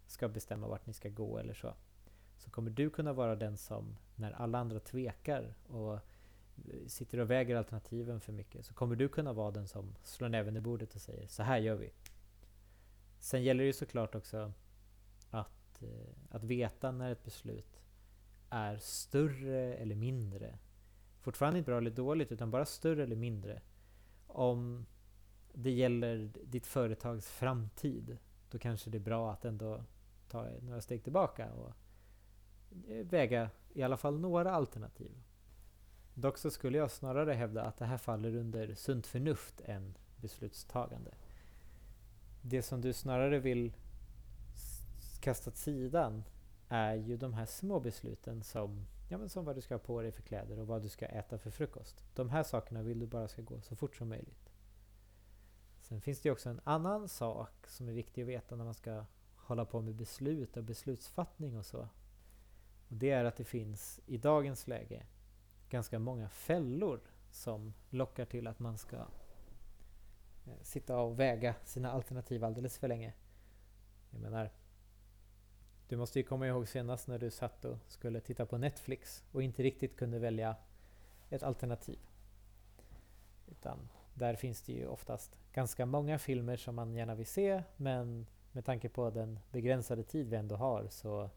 ska 0.08 0.28
bestämma 0.28 0.68
vart 0.68 0.86
ni 0.86 0.94
ska 0.94 1.10
gå 1.10 1.38
eller 1.38 1.54
så. 1.54 1.74
Så 2.38 2.50
kommer 2.50 2.72
du 2.72 2.90
kunna 2.90 3.14
vara 3.14 3.36
den 3.36 3.58
som, 3.58 3.98
när 4.16 4.32
alla 4.32 4.58
andra 4.58 4.80
tvekar 4.80 5.54
och 5.68 5.94
eh, 5.94 6.00
sitter 6.88 7.20
och 7.20 7.32
väger 7.32 7.56
alternativen 7.56 8.22
för 8.22 8.34
mycket, 8.34 8.66
så 8.66 8.74
kommer 8.74 8.96
du 8.96 9.10
kunna 9.10 9.34
vara 9.34 9.52
den 9.52 9.68
som 9.68 9.96
slår 10.04 10.30
näven 10.30 10.58
i 10.58 10.62
bordet 10.62 10.96
och 10.96 11.02
säger 11.02 11.28
så 11.28 11.44
här 11.44 11.58
gör 11.58 11.76
vi. 11.76 11.92
Sen 13.20 13.44
gäller 13.44 13.64
det 13.64 13.68
ju 13.68 13.74
såklart 13.74 14.16
också 14.16 14.54
att, 15.30 15.82
eh, 15.82 16.14
att 16.30 16.44
veta 16.44 16.92
när 16.92 17.12
ett 17.12 17.24
beslut 17.24 17.82
är 18.50 18.78
större 18.78 19.76
eller 19.76 19.96
mindre. 19.96 20.58
Fortfarande 21.20 21.60
inte 21.60 21.72
bra 21.72 21.78
eller 21.78 21.92
dåligt, 21.92 22.32
utan 22.32 22.52
bara 22.52 22.66
större 22.66 23.04
eller 23.04 23.16
mindre. 23.16 23.62
Om 24.28 24.86
det 25.54 25.72
gäller 25.72 26.32
ditt 26.44 26.68
företags 26.68 27.30
framtid, 27.30 28.18
då 28.50 28.60
kanske 28.60 28.90
det 28.90 28.98
är 28.98 29.00
bra 29.00 29.32
att 29.32 29.46
ändå 29.46 29.84
ta 30.28 30.48
några 30.62 30.82
steg 30.82 31.04
tillbaka 31.04 31.54
och 31.54 31.74
väga 33.04 33.50
i 33.74 33.84
alla 33.84 33.98
fall 33.98 34.20
några 34.20 34.52
alternativ. 34.52 35.12
Dock 36.14 36.38
så 36.38 36.52
skulle 36.52 36.78
jag 36.78 36.92
snarare 36.92 37.34
hävda 37.34 37.64
att 37.64 37.78
det 37.78 37.86
här 37.86 37.98
faller 37.98 38.36
under 38.36 38.76
sunt 38.76 39.08
förnuft 39.08 39.62
än 39.62 39.98
beslutstagande. 40.16 41.12
Det 42.42 42.62
som 42.62 42.82
du 42.82 42.94
snarare 42.94 43.40
vill 43.40 43.74
kasta 45.22 45.50
åt 45.50 45.58
sidan 45.58 46.24
är 46.68 46.96
ju 46.96 47.18
de 47.18 47.34
här 47.34 47.46
små 47.46 47.80
besluten 47.80 48.44
som, 48.44 48.86
ja, 49.10 49.18
men 49.18 49.30
som 49.30 49.46
vad 49.46 49.56
du 49.56 49.62
ska 49.62 49.74
ha 49.74 49.80
på 49.80 50.02
dig 50.02 50.12
för 50.12 50.22
kläder 50.22 50.60
och 50.60 50.68
vad 50.68 50.82
du 50.82 50.90
ska 50.90 51.06
äta 51.06 51.38
för 51.38 51.52
frukost. 51.52 52.04
De 52.16 52.30
här 52.30 52.44
sakerna 52.44 52.84
vill 52.84 53.00
du 53.00 53.08
bara 53.08 53.28
ska 53.28 53.42
gå 53.42 53.62
så 53.62 53.76
fort 53.76 53.96
som 53.96 54.10
möjligt. 54.10 54.51
Sen 55.92 56.02
finns 56.02 56.22
det 56.22 56.32
också 56.32 56.50
en 56.50 56.62
annan 56.64 57.10
sak 57.10 57.68
som 57.68 57.88
är 57.88 57.94
viktig 57.94 58.22
att 58.22 58.28
veta 58.28 58.56
när 58.56 58.66
man 58.66 58.74
ska 58.74 59.06
hålla 59.36 59.66
på 59.66 59.82
med 59.82 59.96
beslut 59.96 60.58
och 60.58 60.64
beslutsfattning 60.64 61.58
och 61.58 61.66
så. 61.66 61.80
Och 62.90 62.96
det 62.96 63.10
är 63.10 63.26
att 63.26 63.36
det 63.36 63.44
finns 63.44 64.00
i 64.06 64.18
dagens 64.18 64.68
läge 64.68 65.06
ganska 65.70 66.00
många 66.00 66.30
fällor 66.30 67.00
som 67.32 67.74
lockar 67.90 68.26
till 68.26 68.48
att 68.48 68.60
man 68.60 68.78
ska 68.78 68.98
eh, 68.98 70.62
sitta 70.62 70.98
och 70.98 71.20
väga 71.20 71.56
sina 71.64 71.92
alternativ 71.92 72.44
alldeles 72.44 72.78
för 72.78 72.88
länge. 72.88 73.14
Jag 74.10 74.22
menar, 74.22 74.52
du 75.88 75.98
måste 75.98 76.20
ju 76.20 76.24
komma 76.24 76.48
ihåg 76.48 76.68
senast 76.68 77.08
när 77.08 77.20
du 77.20 77.32
satt 77.32 77.66
och 77.66 77.78
skulle 77.88 78.22
titta 78.22 78.46
på 78.46 78.58
Netflix 78.58 79.24
och 79.32 79.44
inte 79.44 79.64
riktigt 79.64 79.98
kunde 79.98 80.20
välja 80.20 80.56
ett 81.30 81.44
alternativ. 81.44 82.00
Utan 83.48 83.90
där 84.14 84.36
finns 84.36 84.62
det 84.62 84.74
ju 84.74 84.88
oftast 84.88 85.41
ganska 85.54 85.86
många 85.86 86.20
filmer 86.20 86.58
som 86.58 86.76
man 86.76 86.96
gärna 86.96 87.16
vill 87.16 87.28
se 87.28 87.64
men 87.78 88.26
med 88.52 88.66
tanke 88.66 88.90
på 88.90 89.10
den 89.10 89.40
begränsade 89.52 90.04
tid 90.04 90.30
vi 90.30 90.36
ändå 90.36 90.56
har 90.56 90.88
så 90.90 91.30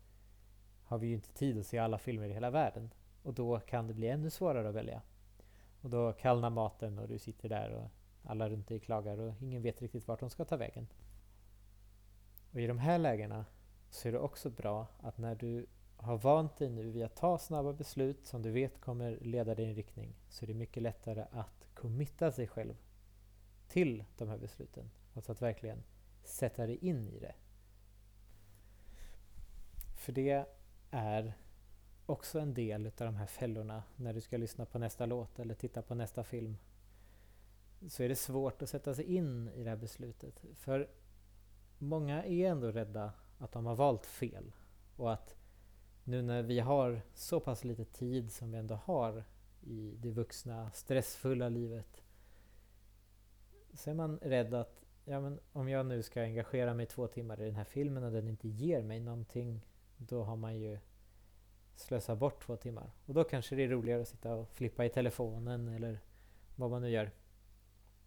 har 0.84 0.98
vi 0.98 1.06
ju 1.06 1.14
inte 1.14 1.32
tid 1.32 1.58
att 1.58 1.66
se 1.66 1.78
alla 1.78 1.98
filmer 1.98 2.28
i 2.28 2.32
hela 2.32 2.50
världen. 2.50 2.90
Och 3.22 3.34
då 3.34 3.60
kan 3.60 3.86
det 3.86 3.94
bli 3.94 4.08
ännu 4.08 4.30
svårare 4.30 4.68
att 4.68 4.74
välja. 4.74 5.02
Och 5.80 5.90
då 5.90 6.12
kallnar 6.12 6.50
maten 6.50 6.98
och 6.98 7.08
du 7.08 7.18
sitter 7.18 7.48
där 7.48 7.70
och 7.70 7.90
alla 8.30 8.48
runt 8.48 8.68
dig 8.68 8.80
klagar 8.80 9.18
och 9.18 9.34
ingen 9.40 9.62
vet 9.62 9.82
riktigt 9.82 10.08
vart 10.08 10.20
de 10.20 10.30
ska 10.30 10.44
ta 10.44 10.56
vägen. 10.56 10.86
Och 12.52 12.60
i 12.60 12.66
de 12.66 12.78
här 12.78 12.98
lägena 12.98 13.44
så 13.90 14.08
är 14.08 14.12
det 14.12 14.18
också 14.18 14.50
bra 14.50 14.86
att 15.00 15.18
när 15.18 15.34
du 15.34 15.66
har 15.96 16.18
vant 16.18 16.56
dig 16.56 16.70
nu 16.70 16.90
vid 16.90 17.04
att 17.04 17.16
ta 17.16 17.38
snabba 17.38 17.72
beslut 17.72 18.26
som 18.26 18.42
du 18.42 18.50
vet 18.50 18.80
kommer 18.80 19.18
leda 19.20 19.54
dig 19.54 19.64
i 19.64 19.68
en 19.68 19.74
riktning 19.74 20.14
så 20.28 20.44
är 20.44 20.46
det 20.46 20.54
mycket 20.54 20.82
lättare 20.82 21.24
att 21.30 21.66
committa 21.74 22.32
sig 22.32 22.46
själv 22.46 22.74
till 23.68 24.04
de 24.16 24.28
här 24.28 24.38
besluten. 24.38 24.90
Alltså 25.14 25.32
att 25.32 25.42
verkligen 25.42 25.82
sätta 26.22 26.66
dig 26.66 26.76
in 26.76 27.08
i 27.08 27.18
det. 27.18 27.34
För 29.96 30.12
det 30.12 30.46
är 30.90 31.34
också 32.06 32.38
en 32.40 32.54
del 32.54 32.86
av 32.86 32.92
de 32.96 33.16
här 33.16 33.26
fällorna 33.26 33.82
när 33.96 34.12
du 34.12 34.20
ska 34.20 34.36
lyssna 34.36 34.66
på 34.66 34.78
nästa 34.78 35.06
låt 35.06 35.38
eller 35.38 35.54
titta 35.54 35.82
på 35.82 35.94
nästa 35.94 36.24
film. 36.24 36.56
Så 37.88 38.02
är 38.02 38.08
det 38.08 38.16
svårt 38.16 38.62
att 38.62 38.68
sätta 38.68 38.94
sig 38.94 39.04
in 39.04 39.48
i 39.48 39.64
det 39.64 39.70
här 39.70 39.76
beslutet. 39.76 40.44
För 40.54 40.90
många 41.78 42.24
är 42.24 42.50
ändå 42.50 42.70
rädda 42.70 43.12
att 43.38 43.52
de 43.52 43.66
har 43.66 43.74
valt 43.74 44.06
fel. 44.06 44.52
Och 44.96 45.12
att 45.12 45.36
nu 46.04 46.22
när 46.22 46.42
vi 46.42 46.60
har 46.60 47.00
så 47.14 47.40
pass 47.40 47.64
lite 47.64 47.84
tid 47.84 48.32
som 48.32 48.52
vi 48.52 48.58
ändå 48.58 48.74
har 48.74 49.24
i 49.60 49.96
det 49.98 50.10
vuxna, 50.10 50.70
stressfulla 50.70 51.48
livet. 51.48 52.03
Så 53.74 53.90
är 53.90 53.94
man 53.94 54.18
rädd 54.22 54.54
att 54.54 54.84
ja, 55.04 55.20
men 55.20 55.40
om 55.52 55.68
jag 55.68 55.86
nu 55.86 56.02
ska 56.02 56.22
engagera 56.22 56.74
mig 56.74 56.86
två 56.86 57.06
timmar 57.06 57.40
i 57.40 57.44
den 57.44 57.54
här 57.54 57.64
filmen 57.64 58.04
och 58.04 58.12
den 58.12 58.28
inte 58.28 58.48
ger 58.48 58.82
mig 58.82 59.00
någonting. 59.00 59.66
Då 59.96 60.22
har 60.22 60.36
man 60.36 60.58
ju 60.58 60.78
slösat 61.74 62.18
bort 62.18 62.46
två 62.46 62.56
timmar. 62.56 62.90
Och 63.06 63.14
då 63.14 63.24
kanske 63.24 63.56
det 63.56 63.62
är 63.62 63.68
roligare 63.68 64.02
att 64.02 64.08
sitta 64.08 64.34
och 64.34 64.48
flippa 64.48 64.84
i 64.84 64.88
telefonen 64.88 65.68
eller 65.68 66.00
vad 66.56 66.70
man 66.70 66.82
nu 66.82 66.90
gör 66.90 67.10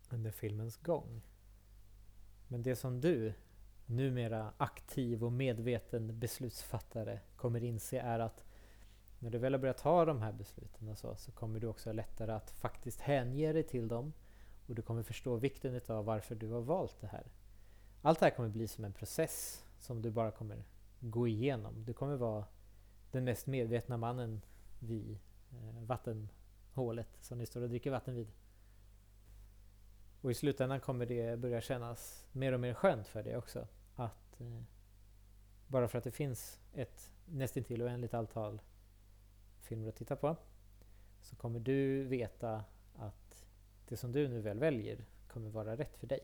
under 0.09 0.31
filmens 0.31 0.77
gång. 0.77 1.21
Men 2.47 2.63
det 2.63 2.75
som 2.75 3.01
du, 3.01 3.33
numera 3.85 4.53
aktiv 4.57 5.23
och 5.23 5.31
medveten 5.31 6.19
beslutsfattare, 6.19 7.19
kommer 7.35 7.63
inse 7.63 7.99
är 7.99 8.19
att 8.19 8.45
när 9.19 9.29
du 9.29 9.37
väl 9.37 9.53
har 9.53 9.59
börjat 9.59 9.77
ta 9.77 10.05
de 10.05 10.21
här 10.21 10.31
besluten 10.31 10.87
och 10.87 10.97
så, 10.97 11.15
så 11.15 11.31
kommer 11.31 11.59
du 11.59 11.67
också 11.67 11.93
lättare 11.93 12.31
att 12.31 12.51
faktiskt 12.51 13.01
hänge 13.01 13.53
dig 13.53 13.63
till 13.63 13.87
dem 13.87 14.13
och 14.67 14.75
du 14.75 14.81
kommer 14.81 15.03
förstå 15.03 15.35
vikten 15.35 15.81
av 15.87 16.05
varför 16.05 16.35
du 16.35 16.51
har 16.51 16.61
valt 16.61 17.01
det 17.01 17.07
här. 17.07 17.31
Allt 18.01 18.19
det 18.19 18.25
här 18.25 18.35
kommer 18.35 18.49
bli 18.49 18.67
som 18.67 18.85
en 18.85 18.93
process 18.93 19.65
som 19.79 20.01
du 20.01 20.11
bara 20.11 20.31
kommer 20.31 20.63
gå 20.99 21.27
igenom. 21.27 21.85
Du 21.85 21.93
kommer 21.93 22.15
vara 22.15 22.45
den 23.11 23.23
mest 23.23 23.47
medvetna 23.47 23.97
mannen 23.97 24.41
vid 24.79 25.19
eh, 25.51 25.83
vattenhålet 25.83 27.09
som 27.21 27.37
ni 27.37 27.45
står 27.45 27.61
och 27.61 27.69
dricker 27.69 27.91
vatten 27.91 28.15
vid. 28.15 28.27
Och 30.21 30.31
i 30.31 30.33
slutändan 30.33 30.79
kommer 30.79 31.05
det 31.05 31.39
börja 31.39 31.61
kännas 31.61 32.27
mer 32.31 32.53
och 32.53 32.59
mer 32.59 32.73
skönt 32.73 33.07
för 33.07 33.23
dig 33.23 33.37
också. 33.37 33.67
Att 33.95 34.41
eh, 34.41 34.61
bara 35.67 35.87
för 35.87 35.97
att 35.97 36.03
det 36.03 36.11
finns 36.11 36.59
ett 36.73 37.11
nästintill 37.25 37.81
oändligt 37.81 38.13
antal 38.13 38.61
filmer 39.59 39.89
att 39.89 39.95
titta 39.95 40.15
på 40.15 40.35
så 41.21 41.35
kommer 41.35 41.59
du 41.59 42.03
veta 42.03 42.63
det 43.87 43.97
som 43.97 44.11
du 44.11 44.27
nu 44.27 44.41
väl 44.41 44.59
väljer 44.59 45.05
kommer 45.27 45.49
vara 45.49 45.77
rätt 45.77 45.97
för 45.97 46.07
dig. 46.07 46.19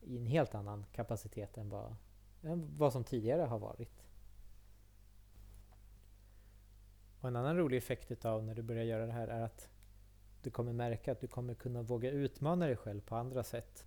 I 0.00 0.16
en 0.18 0.26
helt 0.26 0.54
annan 0.54 0.84
kapacitet 0.92 1.56
än 1.56 1.68
vad, 1.68 1.96
än 2.42 2.76
vad 2.76 2.92
som 2.92 3.04
tidigare 3.04 3.42
har 3.42 3.58
varit. 3.58 4.06
Och 7.20 7.28
en 7.28 7.36
annan 7.36 7.56
rolig 7.56 7.76
effekt 7.76 8.24
av 8.24 8.44
när 8.44 8.54
du 8.54 8.62
börjar 8.62 8.84
göra 8.84 9.06
det 9.06 9.12
här 9.12 9.28
är 9.28 9.40
att 9.40 9.68
du 10.42 10.50
kommer 10.50 10.72
märka 10.72 11.12
att 11.12 11.20
du 11.20 11.26
kommer 11.26 11.54
kunna 11.54 11.82
våga 11.82 12.10
utmana 12.10 12.66
dig 12.66 12.76
själv 12.76 13.00
på 13.00 13.16
andra 13.16 13.42
sätt. 13.42 13.86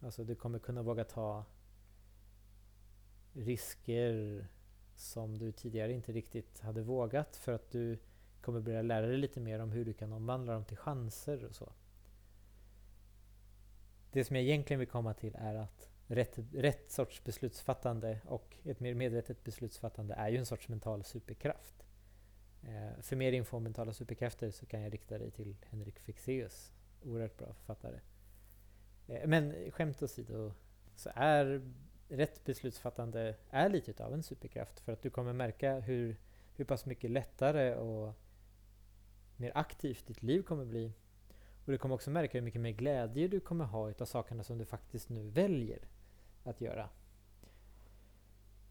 Alltså 0.00 0.24
du 0.24 0.34
kommer 0.34 0.58
kunna 0.58 0.82
våga 0.82 1.04
ta 1.04 1.44
risker 3.32 4.46
som 4.94 5.38
du 5.38 5.52
tidigare 5.52 5.92
inte 5.92 6.12
riktigt 6.12 6.60
hade 6.60 6.82
vågat 6.82 7.36
för 7.36 7.52
att 7.52 7.70
du 7.70 7.98
kommer 8.44 8.60
börja 8.60 8.82
lära 8.82 9.06
dig 9.06 9.16
lite 9.16 9.40
mer 9.40 9.58
om 9.58 9.72
hur 9.72 9.84
du 9.84 9.92
kan 9.92 10.12
omvandla 10.12 10.52
dem 10.52 10.64
till 10.64 10.76
chanser 10.76 11.44
och 11.44 11.54
så. 11.54 11.72
Det 14.12 14.24
som 14.24 14.36
jag 14.36 14.44
egentligen 14.44 14.80
vill 14.80 14.88
komma 14.88 15.14
till 15.14 15.34
är 15.34 15.54
att 15.54 15.90
rätt, 16.06 16.38
rätt 16.52 16.90
sorts 16.90 17.24
beslutsfattande 17.24 18.20
och 18.26 18.56
ett 18.64 18.80
mer 18.80 18.94
medvetet 18.94 19.44
beslutsfattande 19.44 20.14
är 20.14 20.28
ju 20.28 20.38
en 20.38 20.46
sorts 20.46 20.68
mental 20.68 21.04
superkraft. 21.04 21.84
Eh, 22.62 23.02
för 23.02 23.16
mer 23.16 23.32
info 23.32 23.56
om 23.56 23.62
mentala 23.62 23.92
superkrafter 23.92 24.50
så 24.50 24.66
kan 24.66 24.80
jag 24.82 24.92
rikta 24.92 25.18
dig 25.18 25.30
till 25.30 25.56
Henrik 25.70 26.00
Fexeus. 26.00 26.72
Oerhört 27.04 27.36
bra 27.36 27.54
författare. 27.54 28.00
Eh, 29.08 29.28
men 29.28 29.70
skämt 29.70 30.02
åsido 30.02 30.52
så 30.94 31.10
är 31.14 31.62
rätt 32.08 32.44
beslutsfattande 32.44 33.36
är 33.50 33.68
lite 33.68 34.04
av 34.04 34.14
en 34.14 34.22
superkraft 34.22 34.80
för 34.80 34.92
att 34.92 35.02
du 35.02 35.10
kommer 35.10 35.32
märka 35.32 35.80
hur, 35.80 36.16
hur 36.56 36.64
pass 36.64 36.86
mycket 36.86 37.10
lättare 37.10 37.74
och 37.74 38.14
mer 39.36 39.52
aktivt 39.54 40.06
ditt 40.06 40.22
liv 40.22 40.42
kommer 40.42 40.64
bli. 40.64 40.92
Och 41.64 41.72
du 41.72 41.78
kommer 41.78 41.94
också 41.94 42.10
märka 42.10 42.38
hur 42.38 42.44
mycket 42.44 42.60
mer 42.60 42.70
glädje 42.70 43.28
du 43.28 43.40
kommer 43.40 43.64
ha 43.64 43.90
utav 43.90 44.04
sakerna 44.04 44.44
som 44.44 44.58
du 44.58 44.64
faktiskt 44.64 45.08
nu 45.08 45.28
väljer 45.28 45.88
att 46.44 46.60
göra. 46.60 46.88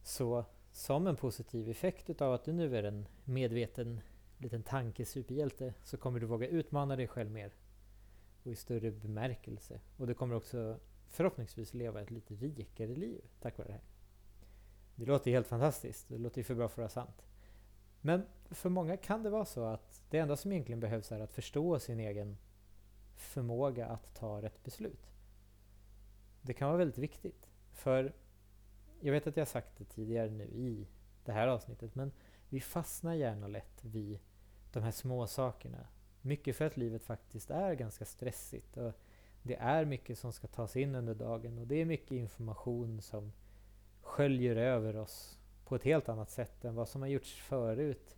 Så 0.04 0.46
som 0.72 1.08
en 1.08 1.16
positiv 1.16 1.70
effekt 1.70 2.10
utav 2.10 2.34
att 2.34 2.46
du 2.46 2.54
nu 2.54 2.78
är 2.78 2.84
en 2.84 3.08
medveten 3.24 4.02
liten 4.38 4.64
tankesuperhjälte 4.64 5.74
så 5.84 5.98
kommer 5.98 6.20
du 6.20 6.26
våga 6.26 6.48
utmana 6.48 6.96
dig 6.96 7.08
själv 7.08 7.32
mer 7.32 7.54
och 8.44 8.52
i 8.52 8.56
större 8.56 8.92
bemärkelse. 8.92 9.80
Och 9.98 10.08
du 10.08 10.14
kommer 10.14 10.36
också 10.36 10.80
förhoppningsvis 11.10 11.74
leva 11.74 12.02
ett 12.02 12.12
lite 12.12 12.34
rikare 12.34 12.96
liv 12.96 13.22
tack 13.42 13.58
vare 13.58 13.68
det 13.68 13.74
här. 13.74 13.84
Det 14.96 15.06
låter 15.06 15.32
helt 15.32 15.48
fantastiskt. 15.48 16.10
Det 16.10 16.18
låter 16.18 16.38
ju 16.38 16.44
för 16.44 16.56
bra 16.56 16.68
för 16.68 16.82
att 16.82 16.96
vara 16.96 17.06
sant. 17.06 17.26
Men 18.06 18.26
för 18.50 18.70
många 18.70 18.98
kan 18.98 19.24
det 19.24 19.30
vara 19.30 19.46
så 19.46 19.64
att 19.64 20.04
det 20.10 20.20
enda 20.20 20.36
som 20.36 20.52
egentligen 20.52 20.80
behövs 20.80 21.12
är 21.12 21.20
att 21.20 21.32
förstå 21.32 21.80
sin 21.80 22.00
egen 22.00 22.38
förmåga 23.16 23.88
att 23.88 24.16
ta 24.16 24.42
rätt 24.42 24.64
beslut. 24.64 25.12
Det 26.42 26.54
kan 26.54 26.68
vara 26.68 26.78
väldigt 26.78 26.98
viktigt. 26.98 27.50
För 27.72 28.14
jag 29.00 29.12
vet 29.12 29.28
att 29.28 29.38
jag 29.38 29.48
sagt 29.48 29.78
det 29.78 29.86
tidigare 29.86 30.30
nu 30.30 30.44
i 30.44 30.88
det 31.26 31.32
här 31.32 31.48
avsnittet, 31.48 31.96
men 31.96 32.12
vi 32.50 32.60
fastnar 32.60 33.14
gärna 33.14 33.48
lätt 33.48 33.84
vid 33.84 34.20
de 34.72 34.84
här 34.84 34.92
små 34.92 35.28
sakerna. 35.28 35.88
Mycket 36.22 36.56
för 36.56 36.66
att 36.66 36.78
livet 36.78 37.04
faktiskt 37.04 37.52
är 37.52 37.74
ganska 37.74 38.06
stressigt 38.06 38.78
och 38.78 38.94
det 39.42 39.56
är 39.56 39.86
mycket 39.86 40.20
som 40.20 40.34
ska 40.34 40.48
tas 40.48 40.76
in 40.76 40.96
under 40.96 41.16
dagen 41.16 41.58
och 41.58 41.68
det 41.68 41.82
är 41.82 41.86
mycket 41.86 42.12
information 42.12 43.02
som 43.02 43.34
sköljer 44.02 44.56
över 44.56 44.96
oss 44.96 45.40
på 45.66 45.76
ett 45.76 45.84
helt 45.84 46.10
annat 46.10 46.30
sätt 46.30 46.66
än 46.66 46.76
vad 46.76 46.90
som 46.90 47.02
har 47.02 47.10
gjorts 47.10 47.34
förut. 47.34 48.18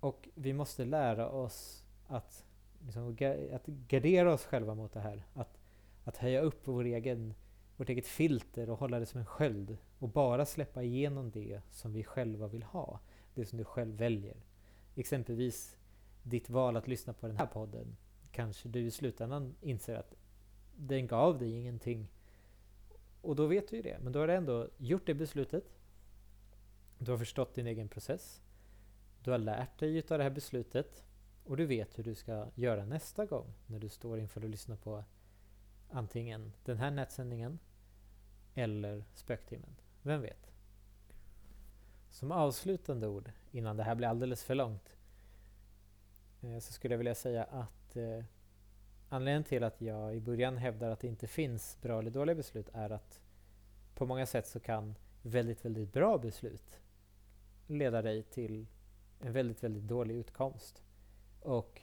Och 0.00 0.28
vi 0.34 0.52
måste 0.52 0.84
lära 0.84 1.28
oss 1.28 1.84
att, 2.06 2.44
liksom, 2.84 3.16
att 3.52 3.66
gardera 3.66 4.32
oss 4.32 4.44
själva 4.44 4.74
mot 4.74 4.92
det 4.92 5.00
här. 5.00 5.24
Att, 5.34 5.58
att 6.04 6.16
höja 6.16 6.40
upp 6.40 6.60
vår 6.64 6.84
egen, 6.84 7.34
vårt 7.76 7.88
eget 7.88 8.06
filter 8.06 8.70
och 8.70 8.78
hålla 8.78 8.98
det 8.98 9.06
som 9.06 9.20
en 9.20 9.26
sköld. 9.26 9.76
Och 9.98 10.08
bara 10.08 10.46
släppa 10.46 10.82
igenom 10.82 11.30
det 11.30 11.60
som 11.70 11.92
vi 11.92 12.04
själva 12.04 12.46
vill 12.46 12.62
ha. 12.62 13.00
Det 13.34 13.46
som 13.46 13.58
du 13.58 13.64
själv 13.64 13.96
väljer. 13.96 14.36
Exempelvis 14.94 15.76
ditt 16.22 16.50
val 16.50 16.76
att 16.76 16.88
lyssna 16.88 17.12
på 17.12 17.26
den 17.26 17.36
här 17.36 17.46
podden. 17.46 17.96
Kanske 18.32 18.68
du 18.68 18.80
i 18.80 18.90
slutändan 18.90 19.54
inser 19.60 19.94
att 19.94 20.14
den 20.76 21.06
gav 21.06 21.38
dig 21.38 21.50
ingenting. 21.50 22.08
Och 23.24 23.36
då 23.36 23.46
vet 23.46 23.68
du 23.68 23.76
ju 23.76 23.82
det. 23.82 23.98
Men 24.02 24.12
då 24.12 24.18
har 24.18 24.26
du 24.26 24.34
ändå 24.34 24.68
gjort 24.78 25.06
det 25.06 25.14
beslutet. 25.14 25.64
Du 26.98 27.10
har 27.10 27.18
förstått 27.18 27.54
din 27.54 27.66
egen 27.66 27.88
process. 27.88 28.42
Du 29.22 29.30
har 29.30 29.38
lärt 29.38 29.78
dig 29.78 29.98
av 29.98 30.18
det 30.18 30.24
här 30.24 30.30
beslutet. 30.30 31.04
Och 31.44 31.56
du 31.56 31.66
vet 31.66 31.98
hur 31.98 32.04
du 32.04 32.14
ska 32.14 32.46
göra 32.54 32.84
nästa 32.84 33.26
gång 33.26 33.54
när 33.66 33.78
du 33.78 33.88
står 33.88 34.18
inför 34.18 34.40
att 34.44 34.50
lyssna 34.50 34.76
på 34.76 35.04
antingen 35.90 36.52
den 36.64 36.78
här 36.78 36.90
nätsändningen 36.90 37.58
eller 38.54 39.04
spöktimmen. 39.14 39.76
Vem 40.02 40.20
vet? 40.20 40.50
Som 42.10 42.32
avslutande 42.32 43.06
ord 43.08 43.30
innan 43.52 43.76
det 43.76 43.82
här 43.82 43.94
blir 43.94 44.08
alldeles 44.08 44.44
för 44.44 44.54
långt 44.54 44.96
eh, 46.42 46.58
så 46.58 46.72
skulle 46.72 46.94
jag 46.94 46.98
vilja 46.98 47.14
säga 47.14 47.44
att 47.44 47.96
eh, 47.96 48.24
anledningen 49.08 49.44
till 49.44 49.64
att 49.64 49.80
jag 49.80 50.16
i 50.16 50.20
början 50.20 50.56
hävdar 50.56 50.90
att 50.90 51.00
det 51.00 51.08
inte 51.08 51.26
finns 51.26 51.78
bra 51.82 51.98
eller 51.98 52.10
dåliga 52.10 52.36
beslut 52.36 52.68
är 52.72 52.90
att 52.90 53.20
på 53.94 54.06
många 54.06 54.26
sätt 54.26 54.46
så 54.46 54.60
kan 54.60 54.94
väldigt, 55.22 55.64
väldigt 55.64 55.92
bra 55.92 56.18
beslut 56.18 56.80
leda 57.66 58.02
dig 58.02 58.22
till 58.22 58.66
en 59.20 59.32
väldigt, 59.32 59.64
väldigt 59.64 59.82
dålig 59.82 60.14
utkomst. 60.14 60.82
Och 61.40 61.80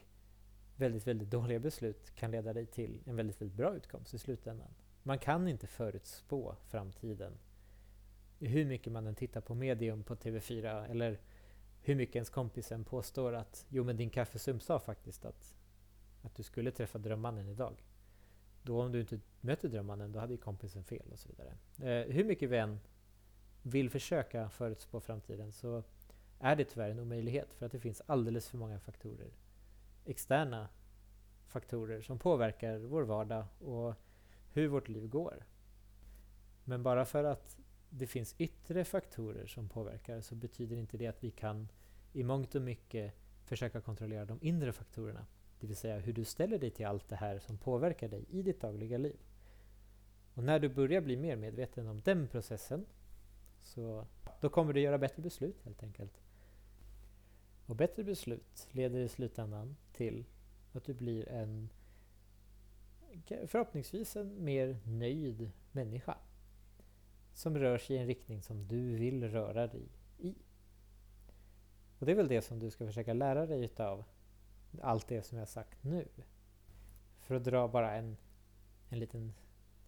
väldigt, 0.75 1.07
väldigt 1.07 1.29
dåliga 1.29 1.59
beslut 1.59 2.15
kan 2.15 2.31
leda 2.31 2.53
dig 2.53 2.65
till 2.65 3.01
en 3.05 3.15
väldigt, 3.15 3.41
väldigt 3.41 3.57
bra 3.57 3.75
utkomst 3.75 4.13
i 4.13 4.19
slutändan. 4.19 4.73
Man 5.03 5.19
kan 5.19 5.47
inte 5.47 5.67
förutspå 5.67 6.55
framtiden. 6.67 7.33
Hur 8.39 8.65
mycket 8.65 8.93
man 8.93 9.07
än 9.07 9.15
tittar 9.15 9.41
på 9.41 9.55
medium 9.55 10.03
på 10.03 10.15
TV4 10.15 10.89
eller 10.89 11.19
hur 11.81 11.95
mycket 11.95 12.15
ens 12.15 12.29
kompisen 12.29 12.83
påstår 12.83 13.33
att 13.33 13.65
jo 13.69 13.83
men 13.83 13.97
din 13.97 14.09
kaffesump 14.09 14.63
sa 14.63 14.79
faktiskt 14.79 15.25
att, 15.25 15.55
att 16.21 16.35
du 16.35 16.43
skulle 16.43 16.71
träffa 16.71 16.97
drömmannen 16.99 17.47
idag. 17.47 17.83
Då 18.63 18.81
om 18.81 18.91
du 18.91 18.99
inte 18.99 19.19
möter 19.41 19.69
drömmannen, 19.69 20.11
då 20.11 20.19
hade 20.19 20.33
ju 20.33 20.37
kompisen 20.37 20.83
fel 20.83 21.11
och 21.11 21.19
så 21.19 21.29
vidare. 21.29 21.57
Eh, 21.77 22.13
hur 22.13 22.23
mycket 22.23 22.49
vi 22.49 22.57
än 22.57 22.79
vill 23.61 23.89
försöka 23.89 24.49
förutspå 24.49 24.99
framtiden 24.99 25.51
så 25.51 25.83
är 26.39 26.55
det 26.55 26.65
tyvärr 26.65 26.89
en 26.89 26.99
omöjlighet 26.99 27.53
för 27.53 27.65
att 27.65 27.71
det 27.71 27.79
finns 27.79 28.01
alldeles 28.05 28.49
för 28.49 28.57
många 28.57 28.79
faktorer. 28.79 29.31
Externa 30.05 30.69
faktorer 31.47 32.01
som 32.01 32.19
påverkar 32.19 32.77
vår 32.77 33.03
vardag 33.03 33.45
och 33.59 33.95
hur 34.53 34.67
vårt 34.67 34.87
liv 34.87 35.07
går. 35.07 35.45
Men 36.63 36.83
bara 36.83 37.05
för 37.05 37.23
att 37.23 37.57
det 37.89 38.07
finns 38.07 38.35
yttre 38.37 38.85
faktorer 38.85 39.45
som 39.45 39.69
påverkar 39.69 40.21
så 40.21 40.35
betyder 40.35 40.77
inte 40.77 40.97
det 40.97 41.07
att 41.07 41.23
vi 41.23 41.31
kan 41.31 41.67
i 42.13 42.23
mångt 42.23 42.55
och 42.55 42.61
mycket 42.61 43.13
försöka 43.45 43.81
kontrollera 43.81 44.25
de 44.25 44.39
inre 44.41 44.73
faktorerna. 44.73 45.25
Det 45.61 45.67
vill 45.67 45.75
säga 45.75 45.99
hur 45.99 46.13
du 46.13 46.25
ställer 46.25 46.59
dig 46.59 46.71
till 46.71 46.85
allt 46.85 47.09
det 47.09 47.15
här 47.15 47.39
som 47.39 47.57
påverkar 47.57 48.07
dig 48.07 48.25
i 48.29 48.41
ditt 48.41 48.61
dagliga 48.61 48.97
liv. 48.97 49.17
Och 50.33 50.43
när 50.43 50.59
du 50.59 50.69
börjar 50.69 51.01
bli 51.01 51.17
mer 51.17 51.35
medveten 51.35 51.87
om 51.87 52.01
den 52.01 52.27
processen 52.27 52.85
så 53.61 54.05
då 54.39 54.49
kommer 54.49 54.73
du 54.73 54.81
göra 54.81 54.97
bättre 54.97 55.21
beslut 55.21 55.61
helt 55.63 55.83
enkelt. 55.83 56.21
Och 57.65 57.75
bättre 57.75 58.03
beslut 58.03 58.67
leder 58.71 58.99
i 58.99 59.09
slutändan 59.09 59.75
till 59.93 60.25
att 60.73 60.83
du 60.83 60.93
blir 60.93 61.29
en 61.29 61.69
förhoppningsvis 63.45 64.15
en 64.15 64.43
mer 64.43 64.79
nöjd 64.85 65.51
människa. 65.71 66.17
Som 67.33 67.57
rör 67.57 67.77
sig 67.77 67.95
i 67.95 67.99
en 67.99 68.07
riktning 68.07 68.41
som 68.41 68.67
du 68.67 68.95
vill 68.95 69.31
röra 69.31 69.67
dig 69.67 69.87
i. 70.19 70.35
Och 71.99 72.05
det 72.05 72.11
är 72.11 72.15
väl 72.15 72.27
det 72.27 72.41
som 72.41 72.59
du 72.59 72.71
ska 72.71 72.85
försöka 72.85 73.13
lära 73.13 73.45
dig 73.45 73.63
utav 73.63 74.03
allt 74.81 75.07
det 75.07 75.23
som 75.23 75.37
jag 75.37 75.47
sagt 75.47 75.83
nu. 75.83 76.07
För 77.19 77.35
att 77.35 77.43
dra 77.43 77.67
bara 77.67 77.95
en, 77.95 78.17
en 78.89 78.99
liten 78.99 79.33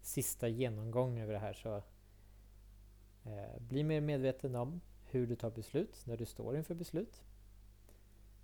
sista 0.02 0.48
genomgång 0.48 1.20
över 1.20 1.34
det 1.34 1.40
här 1.40 1.54
så 1.54 1.76
eh, 3.26 3.60
bli 3.60 3.84
mer 3.84 4.02
medveten 4.02 4.56
om 4.56 4.82
hur 5.06 5.28
du 5.28 5.36
tar 5.36 5.52
beslut 5.52 6.02
när 6.06 6.18
du 6.18 6.26
står 6.26 6.58
inför 6.58 6.76
beslut. 6.76 7.24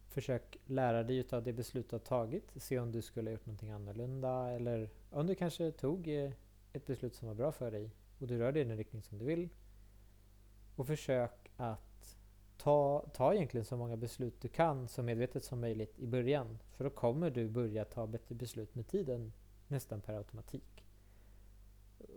Försök 0.08 0.58
lära 0.66 1.04
dig 1.04 1.18
utav 1.18 1.44
det 1.44 1.54
beslut 1.54 1.90
du 1.90 1.96
har 1.96 2.00
tagit. 2.00 2.52
Se 2.56 2.80
om 2.80 2.92
du 2.92 3.02
skulle 3.02 3.30
ha 3.30 3.32
gjort 3.32 3.46
någonting 3.46 3.72
annorlunda 3.72 4.52
eller 4.52 4.90
om 5.10 5.28
du 5.28 5.36
kanske 5.36 5.72
tog 5.72 6.08
eh, 6.08 6.32
ett 6.74 6.86
beslut 6.86 7.16
som 7.16 7.28
var 7.28 7.36
bra 7.36 7.52
för 7.52 7.72
dig 7.72 7.92
och 8.20 8.28
du 8.28 8.38
rör 8.38 8.52
dig 8.52 8.62
i 8.62 8.66
den 8.66 8.78
riktning 8.78 9.02
som 9.02 9.18
du 9.18 9.26
vill. 9.26 9.50
Och 10.76 10.88
försök 10.88 11.52
att 11.56 11.89
ta, 12.60 13.06
ta 13.14 13.34
egentligen 13.34 13.66
så 13.66 13.78
många 13.78 13.98
beslut 13.98 14.42
du 14.42 14.48
kan 14.48 14.88
så 14.88 15.04
medvetet 15.04 15.44
som 15.44 15.60
möjligt 15.62 16.00
i 16.00 16.08
början. 16.08 16.60
För 16.72 16.84
då 16.84 16.90
kommer 16.90 17.30
du 17.30 17.50
börja 17.50 17.86
ta 17.86 18.08
bättre 18.08 18.36
beslut 18.36 18.76
med 18.76 18.88
tiden 18.88 19.34
nästan 19.68 20.02
per 20.02 20.14
automatik. 20.14 20.86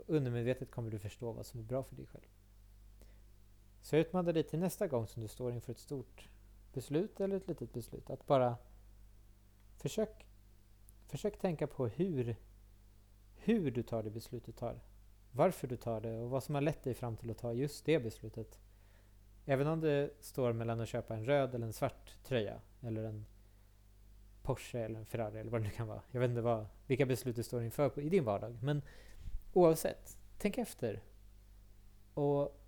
Undermedvetet 0.07 0.70
kommer 0.70 0.90
du 0.90 0.98
förstå 0.98 1.33
vad 1.33 1.46
som 1.46 1.61
är 1.61 1.64
bra 1.64 1.83
för 1.83 1.96
dig 1.96 2.07
själv. 2.07 2.28
Så 3.81 3.96
jag 3.96 4.00
utmanar 4.00 4.33
dig 4.33 4.42
till 4.42 4.59
nästa 4.59 4.87
gång 4.87 5.07
som 5.07 5.22
du 5.22 5.28
står 5.28 5.52
inför 5.52 5.72
ett 5.72 5.78
stort 5.78 6.28
beslut 6.72 7.20
eller 7.20 7.37
ett 7.37 7.48
litet 7.48 7.72
beslut. 7.72 8.11
Att 8.11 8.26
bara 8.26 8.57
försök, 9.76 10.26
försök 11.07 11.38
tänka 11.38 11.66
på 11.66 11.87
hur, 11.87 12.37
hur 13.35 13.70
du 13.70 13.83
tar 13.83 14.02
det 14.02 14.11
beslut 14.11 14.44
du 14.44 14.52
tar. 14.52 14.81
Varför 15.33 15.68
du 15.68 15.76
tar 15.76 16.00
det 16.00 16.18
och 16.18 16.31
vad 16.31 16.42
som 16.42 16.55
har 16.55 16.62
lett 16.62 16.85
dig 16.85 16.94
fram 16.94 17.16
till 17.16 17.31
att 17.31 17.38
ta 17.38 17.52
just 17.52 17.85
det 17.85 17.98
beslutet. 17.98 18.61
Även 19.44 19.66
om 19.66 19.81
det 19.81 20.11
står 20.20 20.52
mellan 20.52 20.81
att 20.81 20.88
köpa 20.88 21.14
en 21.14 21.24
röd 21.24 21.55
eller 21.55 21.66
en 21.66 21.72
svart 21.72 22.16
tröja 22.22 22.61
eller 22.81 23.05
en 23.05 23.26
Porsche 24.42 24.78
eller 24.78 24.98
en 24.98 25.07
Ferrari 25.07 25.38
eller 25.38 25.50
vad 25.50 25.61
det 25.61 25.64
nu 25.64 25.70
kan 25.70 25.88
vara. 25.88 26.02
Jag 26.11 26.20
vet 26.20 26.28
inte 26.28 26.40
vad, 26.40 26.66
vilka 26.87 27.07
beslut 27.07 27.37
du 27.37 27.42
står 27.42 27.62
inför 27.62 28.00
i 28.00 28.09
din 28.09 28.24
vardag. 28.24 28.59
Men 28.62 28.83
oavsett, 29.52 30.18
tänk 30.38 30.59
efter. 30.59 31.02
Och 32.14 32.61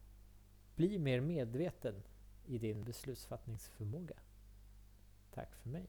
bli 0.77 0.99
mer 0.99 1.21
medveten 1.21 2.03
i 2.47 2.59
din 2.59 2.85
beslutsfattningsförmåga. 2.85 4.15
Tack 5.35 5.55
för 5.55 5.69
mig. 5.69 5.87